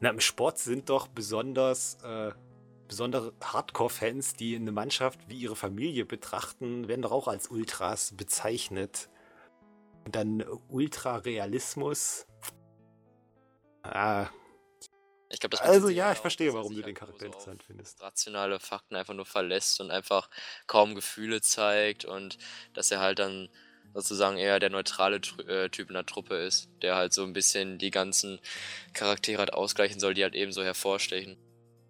Na, 0.00 0.10
im 0.10 0.20
Sport 0.20 0.58
sind 0.58 0.88
doch 0.88 1.06
besonders 1.06 1.98
äh, 2.02 2.32
besondere 2.88 3.32
Hardcore-Fans, 3.40 4.34
die 4.34 4.56
eine 4.56 4.72
Mannschaft 4.72 5.20
wie 5.28 5.38
ihre 5.38 5.56
Familie 5.56 6.04
betrachten, 6.04 6.88
werden 6.88 7.02
doch 7.02 7.12
auch 7.12 7.28
als 7.28 7.48
Ultras 7.48 8.16
bezeichnet. 8.16 9.08
Und 10.04 10.16
dann 10.16 10.44
Ultra-Realismus. 10.68 12.26
Ah, 13.82 14.26
Ich 15.34 15.40
glaube, 15.40 15.56
das 15.56 15.60
also 15.62 15.88
ja, 15.88 16.12
ich 16.12 16.18
verstehe, 16.18 16.48
er 16.48 16.54
warum 16.54 16.74
du 16.74 16.82
den 16.82 16.94
Charakter 16.94 17.26
interessant 17.26 17.62
findest. 17.64 18.00
rationale 18.00 18.60
Fakten 18.60 18.96
einfach 18.96 19.14
nur 19.14 19.26
verlässt 19.26 19.80
und 19.80 19.90
einfach 19.90 20.30
kaum 20.66 20.94
Gefühle 20.94 21.40
zeigt 21.40 22.04
und 22.04 22.38
dass 22.72 22.90
er 22.90 23.00
halt 23.00 23.18
dann 23.18 23.48
sozusagen 23.92 24.36
eher 24.38 24.60
der 24.60 24.70
neutrale 24.70 25.18
Tr- 25.18 25.46
äh, 25.46 25.68
Typ 25.70 25.88
in 25.88 25.94
der 25.94 26.06
Truppe 26.06 26.36
ist, 26.36 26.68
der 26.82 26.96
halt 26.96 27.12
so 27.12 27.22
ein 27.24 27.32
bisschen 27.32 27.78
die 27.78 27.90
ganzen 27.90 28.40
Charaktere 28.92 29.38
halt 29.38 29.52
ausgleichen 29.52 30.00
soll, 30.00 30.14
die 30.14 30.22
halt 30.22 30.34
ebenso 30.34 30.62
hervorstechen. 30.64 31.36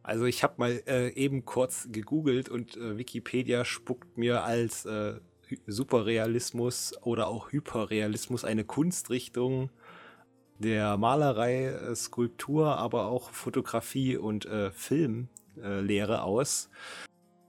Also 0.02 0.26
ich 0.26 0.42
habe 0.42 0.54
mal 0.58 0.82
äh, 0.86 1.08
eben 1.14 1.44
kurz 1.46 1.88
gegoogelt 1.90 2.50
und 2.50 2.76
äh, 2.76 2.98
Wikipedia 2.98 3.64
spuckt 3.64 4.18
mir 4.18 4.42
als 4.44 4.84
äh, 4.84 5.14
Superrealismus 5.66 6.92
oder 7.02 7.28
auch 7.28 7.52
Hyperrealismus 7.52 8.44
eine 8.44 8.64
Kunstrichtung 8.64 9.70
der 10.58 10.96
Malerei, 10.96 11.66
äh, 11.66 11.94
Skulptur, 11.94 12.78
aber 12.78 13.06
auch 13.06 13.30
Fotografie 13.30 14.16
und 14.16 14.46
äh, 14.46 14.70
Filmlehre 14.70 15.28
äh, 15.62 15.80
Lehre 15.80 16.22
aus. 16.22 16.70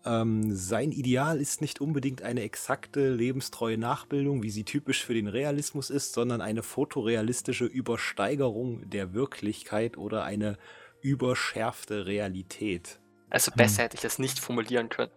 Ähm, 0.05 0.55
sein 0.55 0.91
Ideal 0.91 1.41
ist 1.41 1.61
nicht 1.61 1.81
unbedingt 1.81 2.21
eine 2.21 2.41
exakte, 2.43 3.11
lebenstreue 3.11 3.77
Nachbildung, 3.77 4.43
wie 4.43 4.51
sie 4.51 4.63
typisch 4.63 5.03
für 5.03 5.15
den 5.15 5.27
Realismus 5.27 5.89
ist, 5.89 6.13
sondern 6.13 6.41
eine 6.41 6.61
fotorealistische 6.61 7.65
Übersteigerung 7.65 8.87
der 8.89 9.13
Wirklichkeit 9.13 9.97
oder 9.97 10.23
eine 10.23 10.57
überschärfte 11.01 12.05
Realität. 12.05 12.99
Also 13.31 13.51
Hm. 13.51 13.57
besser 13.57 13.83
hätte 13.83 13.95
ich 13.95 14.01
das 14.01 14.19
nicht 14.19 14.39
formulieren 14.39 14.89
können. 14.89 15.11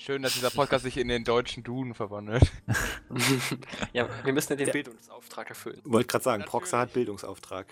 Schön, 0.00 0.22
dass 0.22 0.32
dieser 0.32 0.48
Podcast 0.48 0.84
sich 0.84 0.96
in 0.96 1.08
den 1.08 1.24
deutschen 1.24 1.62
Duden 1.62 1.92
verwandelt. 1.92 2.50
ja, 3.92 4.08
wir 4.24 4.32
müssen 4.32 4.54
ja 4.54 4.56
den 4.56 4.68
Ja. 4.68 4.72
Bildungsauftrag 4.72 5.50
erfüllen. 5.50 5.78
Wollte 5.84 6.06
gerade 6.06 6.24
sagen, 6.24 6.42
Proxa 6.46 6.78
hat 6.78 6.88
Natürlich. 6.88 6.94
Bildungsauftrag. 6.94 7.66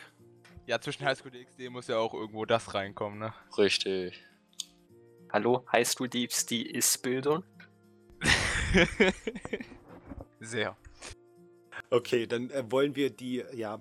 Ja, 0.66 0.78
zwischen 0.78 1.06
Highschool 1.06 1.30
DxD 1.30 1.70
muss 1.70 1.88
ja 1.88 1.96
auch 1.96 2.12
irgendwo 2.12 2.44
das 2.44 2.74
reinkommen, 2.74 3.18
ne? 3.18 3.32
Richtig. 3.56 4.22
Hallo, 5.32 5.64
heißt 5.72 5.98
du 5.98 6.06
Diebs 6.06 6.44
die 6.44 6.70
Ist-Bildung? 6.70 7.44
Sehr. 10.40 10.76
Okay, 11.88 12.26
dann 12.26 12.50
äh, 12.50 12.70
wollen 12.70 12.94
wir 12.94 13.08
die 13.08 13.42
ja, 13.54 13.80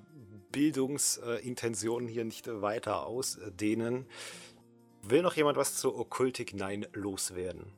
Bildungsintentionen 0.53 2.07
hier 2.07 2.23
nicht 2.23 2.47
weiter 2.47 3.07
ausdehnen. 3.07 4.07
Will 5.01 5.21
noch 5.21 5.36
jemand 5.36 5.57
was 5.57 5.75
zu 5.75 5.93
Okkultik 5.93 6.53
9 6.53 6.88
loswerden? 6.93 7.73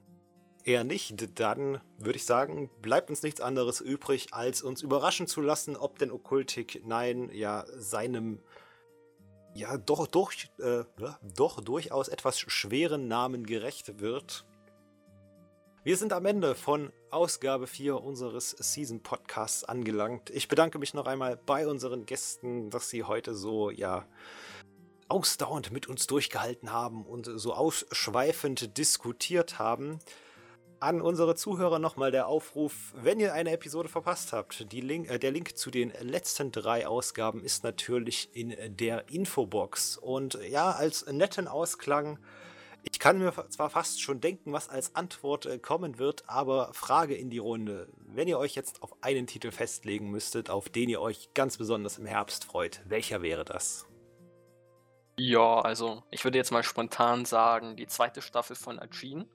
Eher 0.69 0.83
nicht, 0.83 1.39
dann 1.39 1.81
würde 1.97 2.17
ich 2.17 2.25
sagen, 2.25 2.69
bleibt 2.79 3.09
uns 3.09 3.23
nichts 3.23 3.41
anderes 3.41 3.81
übrig, 3.81 4.27
als 4.35 4.61
uns 4.61 4.83
überraschen 4.83 5.25
zu 5.25 5.41
lassen, 5.41 5.75
ob 5.75 5.97
denn 5.97 6.11
Okkultik 6.11 6.85
9 6.85 7.31
ja 7.33 7.65
seinem 7.75 8.43
ja 9.55 9.77
doch, 9.77 10.05
durch, 10.05 10.51
äh, 10.59 10.83
doch 11.23 11.59
durchaus 11.59 12.07
etwas 12.07 12.39
schweren 12.39 13.07
Namen 13.07 13.47
gerecht 13.47 13.99
wird. 13.99 14.45
Wir 15.83 15.97
sind 15.97 16.13
am 16.13 16.27
Ende 16.27 16.53
von 16.53 16.93
Ausgabe 17.09 17.65
4 17.65 18.03
unseres 18.03 18.51
Season 18.51 19.01
Podcasts 19.01 19.63
angelangt. 19.63 20.29
Ich 20.29 20.49
bedanke 20.49 20.77
mich 20.77 20.93
noch 20.93 21.07
einmal 21.07 21.35
bei 21.35 21.67
unseren 21.67 22.05
Gästen, 22.05 22.69
dass 22.69 22.91
sie 22.91 23.05
heute 23.05 23.33
so, 23.33 23.71
ja, 23.71 24.05
ausdauernd 25.07 25.71
mit 25.71 25.87
uns 25.87 26.05
durchgehalten 26.05 26.71
haben 26.71 27.07
und 27.07 27.25
so 27.25 27.55
ausschweifend 27.55 28.77
diskutiert 28.77 29.57
haben. 29.57 29.97
An 30.81 31.01
unsere 31.01 31.35
Zuhörer 31.35 31.77
nochmal 31.77 32.11
der 32.11 32.27
Aufruf, 32.27 32.93
wenn 32.95 33.19
ihr 33.19 33.33
eine 33.33 33.51
Episode 33.51 33.89
verpasst 33.89 34.31
habt, 34.31 34.65
Link, 34.71 35.09
äh, 35.09 35.19
der 35.19 35.31
Link 35.31 35.57
zu 35.57 35.71
den 35.71 35.91
letzten 35.99 36.53
drei 36.53 36.87
Ausgaben 36.87 37.43
ist 37.43 37.65
natürlich 37.65 38.29
in 38.33 38.55
der 38.77 39.09
Infobox. 39.09 39.97
Und 39.97 40.39
ja, 40.49 40.71
als 40.71 41.05
netten 41.07 41.49
Ausklang, 41.49 42.17
ich 42.83 42.97
kann 42.97 43.19
mir 43.19 43.33
zwar 43.49 43.69
fast 43.69 44.01
schon 44.01 44.21
denken, 44.21 44.53
was 44.53 44.69
als 44.69 44.95
Antwort 44.95 45.45
äh, 45.47 45.59
kommen 45.59 45.99
wird, 45.99 46.23
aber 46.27 46.73
Frage 46.73 47.15
in 47.15 47.29
die 47.29 47.39
Runde. 47.39 47.89
Wenn 47.97 48.29
ihr 48.29 48.39
euch 48.39 48.55
jetzt 48.55 48.81
auf 48.81 48.95
einen 49.01 49.27
Titel 49.27 49.51
festlegen 49.51 50.09
müsstet, 50.09 50.49
auf 50.49 50.69
den 50.69 50.87
ihr 50.87 51.01
euch 51.01 51.33
ganz 51.33 51.57
besonders 51.57 51.97
im 51.97 52.05
Herbst 52.05 52.45
freut, 52.45 52.81
welcher 52.85 53.21
wäre 53.21 53.43
das? 53.43 53.85
Ja, 55.19 55.59
also 55.59 56.03
ich 56.11 56.23
würde 56.23 56.37
jetzt 56.37 56.51
mal 56.51 56.63
spontan 56.63 57.25
sagen, 57.25 57.75
die 57.75 57.87
zweite 57.87 58.21
Staffel 58.21 58.55
von 58.55 58.79
Ajin. 58.79 59.29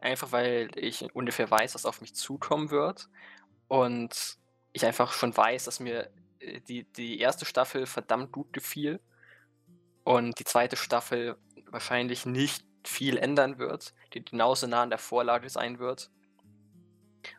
Einfach 0.00 0.32
weil 0.32 0.70
ich 0.76 1.14
ungefähr 1.14 1.50
weiß, 1.50 1.74
was 1.74 1.86
auf 1.86 2.00
mich 2.00 2.14
zukommen 2.14 2.70
wird. 2.70 3.08
Und 3.66 4.38
ich 4.72 4.84
einfach 4.84 5.12
schon 5.12 5.36
weiß, 5.36 5.64
dass 5.64 5.80
mir 5.80 6.10
äh, 6.38 6.60
die, 6.60 6.84
die 6.84 7.18
erste 7.18 7.44
Staffel 7.44 7.86
verdammt 7.86 8.32
gut 8.32 8.52
gefiel. 8.52 9.00
Und 10.04 10.38
die 10.38 10.44
zweite 10.44 10.76
Staffel 10.76 11.36
wahrscheinlich 11.66 12.26
nicht 12.26 12.64
viel 12.84 13.18
ändern 13.18 13.58
wird, 13.58 13.94
die 14.14 14.24
genauso 14.24 14.66
nah 14.66 14.82
an 14.82 14.90
der 14.90 14.98
Vorlage 14.98 15.50
sein 15.50 15.78
wird. 15.78 16.10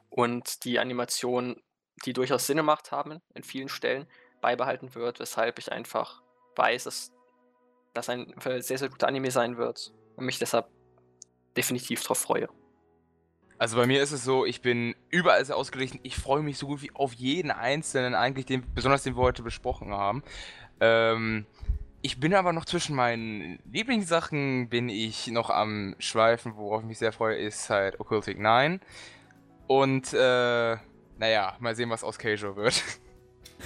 Und 0.10 0.65
die 0.65 0.80
Animation, 0.80 1.62
die 2.06 2.13
durchaus 2.13 2.45
Sinn 2.45 2.58
gemacht 2.58 2.91
haben 2.91 3.19
in 3.34 3.43
vielen 3.43 3.69
Stellen, 3.69 4.08
beibehalten 4.41 4.95
wird, 4.95 5.19
weshalb 5.19 5.60
ich 5.60 5.72
einfach 5.72 6.22
weiß, 6.56 6.86
dass 6.86 7.12
das 7.93 8.10
ein 8.10 8.34
sehr, 8.39 8.78
sehr 8.78 8.89
guter 8.89 9.08
Anime 9.08 9.32
sein 9.32 9.58
wird 9.58 9.93
und 10.15 10.26
mich 10.26 10.39
deshalb 10.39 10.69
definitiv 11.60 12.02
drauf 12.02 12.19
freue. 12.19 12.48
Also 13.58 13.76
bei 13.76 13.86
mir 13.86 14.02
ist 14.02 14.13
es 14.13 14.24
so, 14.24 14.45
ich 14.45 14.62
bin 14.62 14.95
überall 15.10 15.43
sehr 15.43 15.58
ausgeglichen. 15.58 16.00
Ich 16.04 16.15
freue 16.15 16.41
mich 16.41 16.58
so 16.58 16.67
gut 16.67 16.82
wie 16.82 16.91
auf 16.93 17.12
jeden 17.13 17.52
einzelnen, 17.52 18.15
eigentlich 18.15 18.45
den, 18.45 18.63
besonders 18.74 19.04
den 19.04 19.17
wir 19.17 19.22
heute 19.22 19.43
besprochen 19.43 19.91
haben. 19.91 20.24
Ähm, 20.80 21.45
ich 22.02 22.22
bin 22.22 22.34
aber 22.34 22.54
noch 22.54 22.63
zwischen 22.63 22.95
meinen 22.95 23.60
Lieblingssachen, 23.69 24.69
bin 24.69 24.88
ich 24.88 25.28
noch 25.28 25.50
am 25.50 25.95
Schweifen, 26.00 26.56
worauf 26.56 26.84
ich 26.84 26.88
mich 26.88 27.00
sehr 27.00 27.12
freue, 27.12 27.36
ist 27.36 27.69
halt 27.69 28.00
Occultic 28.00 28.39
9. 28.39 28.80
Und 29.67 30.13
äh, 30.13 30.78
naja, 31.17 31.58
mal 31.60 31.76
sehen, 31.76 31.89
was 31.89 32.06
aus 32.06 32.17
Keijo 32.17 32.56
wird. 32.56 32.82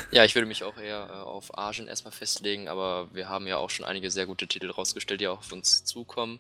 Ja, 0.10 0.24
ich 0.24 0.34
würde 0.34 0.48
mich 0.48 0.64
auch 0.64 0.78
eher 0.78 1.08
äh, 1.08 1.14
auf 1.14 1.56
Argent 1.56 1.88
erstmal 1.88 2.12
festlegen, 2.12 2.68
aber 2.68 3.14
wir 3.14 3.30
haben 3.30 3.46
ja 3.46 3.58
auch 3.58 3.70
schon 3.70 3.86
einige 3.86 4.10
sehr 4.10 4.26
gute 4.26 4.48
Titel 4.48 4.72
rausgestellt, 4.72 5.22
die 5.22 5.28
auch 5.28 5.40
auf 5.40 5.52
uns 5.52 5.86
zukommen. 5.86 6.40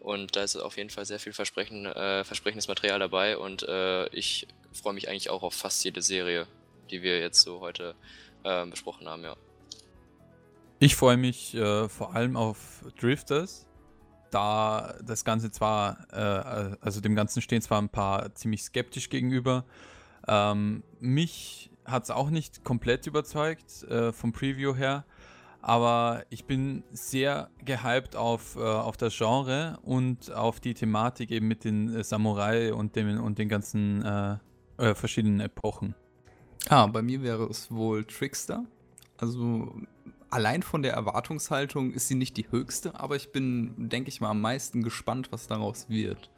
Und 0.00 0.36
da 0.36 0.42
ist 0.42 0.56
auf 0.56 0.76
jeden 0.76 0.90
Fall 0.90 1.04
sehr 1.04 1.18
viel 1.18 1.32
Versprechen, 1.32 1.86
äh, 1.86 2.24
versprechendes 2.24 2.68
Material 2.68 2.98
dabei 2.98 3.36
und 3.36 3.62
äh, 3.64 4.08
ich 4.08 4.46
freue 4.72 4.92
mich 4.92 5.08
eigentlich 5.08 5.30
auch 5.30 5.42
auf 5.42 5.54
fast 5.54 5.84
jede 5.84 6.02
Serie, 6.02 6.46
die 6.90 7.02
wir 7.02 7.18
jetzt 7.18 7.42
so 7.42 7.60
heute 7.60 7.94
äh, 8.44 8.64
besprochen 8.66 9.08
haben, 9.08 9.24
ja. 9.24 9.36
Ich 10.80 10.94
freue 10.94 11.16
mich 11.16 11.54
äh, 11.54 11.88
vor 11.88 12.14
allem 12.14 12.36
auf 12.36 12.84
Drifters, 13.00 13.66
da 14.30 14.94
das 15.02 15.24
Ganze 15.24 15.50
zwar, 15.50 16.06
äh, 16.12 16.76
also 16.80 17.00
dem 17.00 17.16
Ganzen 17.16 17.42
stehen 17.42 17.62
zwar 17.62 17.82
ein 17.82 17.88
paar 17.88 18.34
ziemlich 18.34 18.62
skeptisch 18.62 19.08
gegenüber. 19.10 19.64
Ähm, 20.28 20.84
mich 21.00 21.70
hat 21.84 22.04
es 22.04 22.10
auch 22.10 22.30
nicht 22.30 22.64
komplett 22.64 23.06
überzeugt 23.06 23.82
äh, 23.84 24.12
vom 24.12 24.32
Preview 24.32 24.76
her, 24.76 25.04
aber 25.60 26.24
ich 26.30 26.44
bin 26.44 26.84
sehr 26.90 27.50
gehypt 27.64 28.16
auf, 28.16 28.56
äh, 28.56 28.60
auf 28.60 28.96
das 28.96 29.16
Genre 29.16 29.78
und 29.82 30.32
auf 30.32 30.60
die 30.60 30.74
Thematik 30.74 31.30
eben 31.30 31.48
mit 31.48 31.64
den 31.64 31.94
äh, 31.94 32.04
Samurai 32.04 32.72
und, 32.72 32.96
dem, 32.96 33.20
und 33.20 33.38
den 33.38 33.48
ganzen 33.48 34.04
äh, 34.04 34.38
äh, 34.78 34.94
verschiedenen 34.94 35.40
Epochen. 35.40 35.94
Ah, 36.68 36.86
bei 36.86 37.02
mir 37.02 37.22
wäre 37.22 37.44
es 37.44 37.70
wohl 37.70 38.04
Trickster. 38.04 38.64
Also 39.16 39.74
allein 40.30 40.62
von 40.62 40.82
der 40.82 40.92
Erwartungshaltung 40.92 41.92
ist 41.92 42.08
sie 42.08 42.14
nicht 42.14 42.36
die 42.36 42.50
höchste, 42.50 42.98
aber 42.98 43.16
ich 43.16 43.32
bin, 43.32 43.88
denke 43.88 44.10
ich 44.10 44.20
mal, 44.20 44.30
am 44.30 44.40
meisten 44.40 44.82
gespannt, 44.82 45.32
was 45.32 45.46
daraus 45.46 45.88
wird. 45.88 46.30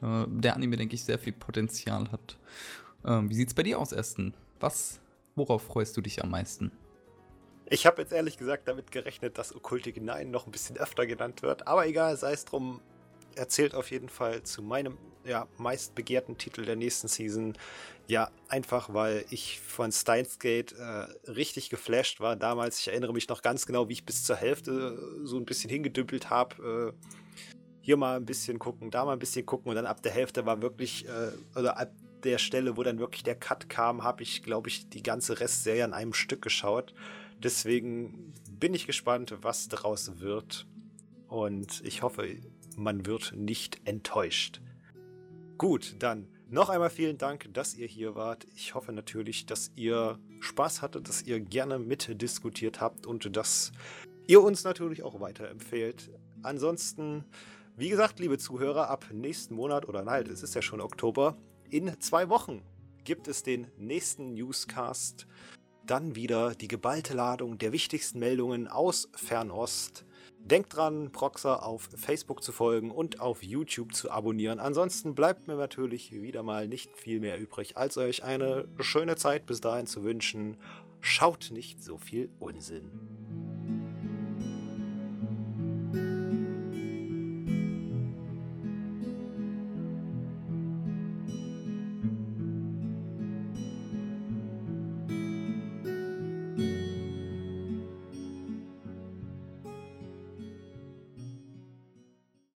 Der 0.00 0.54
Anime, 0.54 0.76
denke 0.76 0.94
ich, 0.94 1.04
sehr 1.04 1.18
viel 1.18 1.32
Potenzial 1.32 2.10
hat. 2.10 2.38
Ähm, 3.06 3.30
wie 3.30 3.34
sieht's 3.34 3.54
bei 3.54 3.62
dir 3.62 3.78
aus, 3.78 3.92
Aston? 3.92 4.34
Was, 4.60 5.00
worauf 5.34 5.62
freust 5.62 5.96
du 5.96 6.00
dich 6.00 6.22
am 6.22 6.30
meisten? 6.30 6.72
Ich 7.66 7.86
habe 7.86 8.02
jetzt 8.02 8.12
ehrlich 8.12 8.36
gesagt 8.36 8.68
damit 8.68 8.90
gerechnet, 8.92 9.38
dass 9.38 9.54
Okkultik 9.54 10.00
9 10.00 10.30
noch 10.30 10.46
ein 10.46 10.52
bisschen 10.52 10.76
öfter 10.76 11.06
genannt 11.06 11.42
wird, 11.42 11.66
aber 11.66 11.86
egal, 11.86 12.16
sei 12.16 12.32
es 12.32 12.44
drum. 12.44 12.80
Erzählt 13.36 13.74
auf 13.74 13.90
jeden 13.90 14.08
Fall 14.08 14.44
zu 14.44 14.62
meinem 14.62 14.96
ja, 15.24 15.48
meist 15.56 15.94
begehrten 15.94 16.38
Titel 16.38 16.64
der 16.64 16.76
nächsten 16.76 17.08
Season. 17.08 17.54
Ja, 18.06 18.30
einfach 18.48 18.92
weil 18.92 19.24
ich 19.30 19.60
von 19.60 19.90
Steins 19.90 20.38
Gate 20.38 20.72
äh, 20.72 21.30
richtig 21.30 21.70
geflasht 21.70 22.20
war 22.20 22.36
damals. 22.36 22.78
Ich 22.80 22.88
erinnere 22.88 23.12
mich 23.12 23.28
noch 23.28 23.42
ganz 23.42 23.66
genau, 23.66 23.88
wie 23.88 23.94
ich 23.94 24.04
bis 24.04 24.24
zur 24.24 24.36
Hälfte 24.36 24.98
äh, 24.98 25.26
so 25.26 25.36
ein 25.36 25.46
bisschen 25.46 25.70
hingedümpelt 25.70 26.30
habe. 26.30 26.92
Äh, 26.94 27.08
hier 27.80 27.96
mal 27.96 28.16
ein 28.16 28.26
bisschen 28.26 28.58
gucken, 28.58 28.90
da 28.90 29.04
mal 29.04 29.12
ein 29.12 29.18
bisschen 29.18 29.44
gucken 29.44 29.70
und 29.70 29.76
dann 29.76 29.86
ab 29.86 30.02
der 30.02 30.12
Hälfte 30.12 30.46
war 30.46 30.62
wirklich, 30.62 31.06
äh, 31.06 31.58
oder 31.58 31.78
ab 31.78 31.90
der 32.24 32.38
Stelle, 32.38 32.76
wo 32.76 32.82
dann 32.82 32.98
wirklich 32.98 33.22
der 33.22 33.34
Cut 33.34 33.68
kam, 33.68 34.02
habe 34.02 34.22
ich, 34.22 34.42
glaube 34.42 34.68
ich, 34.68 34.88
die 34.88 35.02
ganze 35.02 35.40
Restserie 35.40 35.84
an 35.84 35.92
einem 35.92 36.14
Stück 36.14 36.40
geschaut. 36.40 36.94
Deswegen 37.42 38.32
bin 38.50 38.74
ich 38.74 38.86
gespannt, 38.86 39.34
was 39.42 39.68
daraus 39.68 40.20
wird. 40.20 40.66
Und 41.28 41.82
ich 41.84 42.02
hoffe, 42.02 42.36
man 42.76 43.06
wird 43.06 43.34
nicht 43.36 43.80
enttäuscht. 43.84 44.60
Gut, 45.58 45.96
dann 45.98 46.28
noch 46.48 46.68
einmal 46.68 46.90
vielen 46.90 47.18
Dank, 47.18 47.52
dass 47.52 47.74
ihr 47.74 47.86
hier 47.86 48.14
wart. 48.14 48.46
Ich 48.54 48.74
hoffe 48.74 48.92
natürlich, 48.92 49.46
dass 49.46 49.72
ihr 49.76 50.18
Spaß 50.40 50.82
hattet, 50.82 51.08
dass 51.08 51.22
ihr 51.22 51.40
gerne 51.40 51.78
mitdiskutiert 51.78 52.80
habt 52.80 53.06
und 53.06 53.36
dass 53.36 53.72
ihr 54.26 54.42
uns 54.42 54.64
natürlich 54.64 55.02
auch 55.02 55.20
weiterempfehlt. 55.20 56.10
Ansonsten, 56.42 57.24
wie 57.76 57.88
gesagt, 57.88 58.20
liebe 58.20 58.38
Zuhörer, 58.38 58.90
ab 58.90 59.06
nächsten 59.12 59.54
Monat 59.54 59.88
oder 59.88 60.02
nein, 60.02 60.26
es 60.26 60.42
ist 60.42 60.54
ja 60.54 60.62
schon 60.62 60.80
Oktober, 60.80 61.36
in 61.70 61.98
zwei 62.00 62.28
Wochen 62.28 62.62
gibt 63.04 63.26
es 63.28 63.42
den 63.42 63.66
nächsten 63.76 64.34
Newscast. 64.34 65.26
Dann 65.86 66.14
wieder 66.14 66.54
die 66.54 66.68
geballte 66.68 67.12
Ladung 67.12 67.58
der 67.58 67.72
wichtigsten 67.72 68.18
Meldungen 68.18 68.68
aus 68.68 69.08
Fernost. 69.14 70.06
Denkt 70.38 70.76
dran, 70.76 71.12
Proxer 71.12 71.62
auf 71.62 71.88
Facebook 71.96 72.42
zu 72.42 72.52
folgen 72.52 72.90
und 72.90 73.20
auf 73.20 73.42
YouTube 73.42 73.94
zu 73.94 74.10
abonnieren. 74.10 74.60
Ansonsten 74.60 75.14
bleibt 75.14 75.46
mir 75.46 75.56
natürlich 75.56 76.12
wieder 76.12 76.42
mal 76.42 76.68
nicht 76.68 76.96
viel 76.96 77.20
mehr 77.20 77.38
übrig, 77.38 77.76
als 77.76 77.98
euch 77.98 78.24
eine 78.24 78.66
schöne 78.80 79.16
Zeit 79.16 79.46
bis 79.46 79.60
dahin 79.60 79.86
zu 79.86 80.04
wünschen. 80.04 80.56
Schaut 81.00 81.50
nicht 81.50 81.82
so 81.82 81.98
viel 81.98 82.30
Unsinn. 82.40 82.90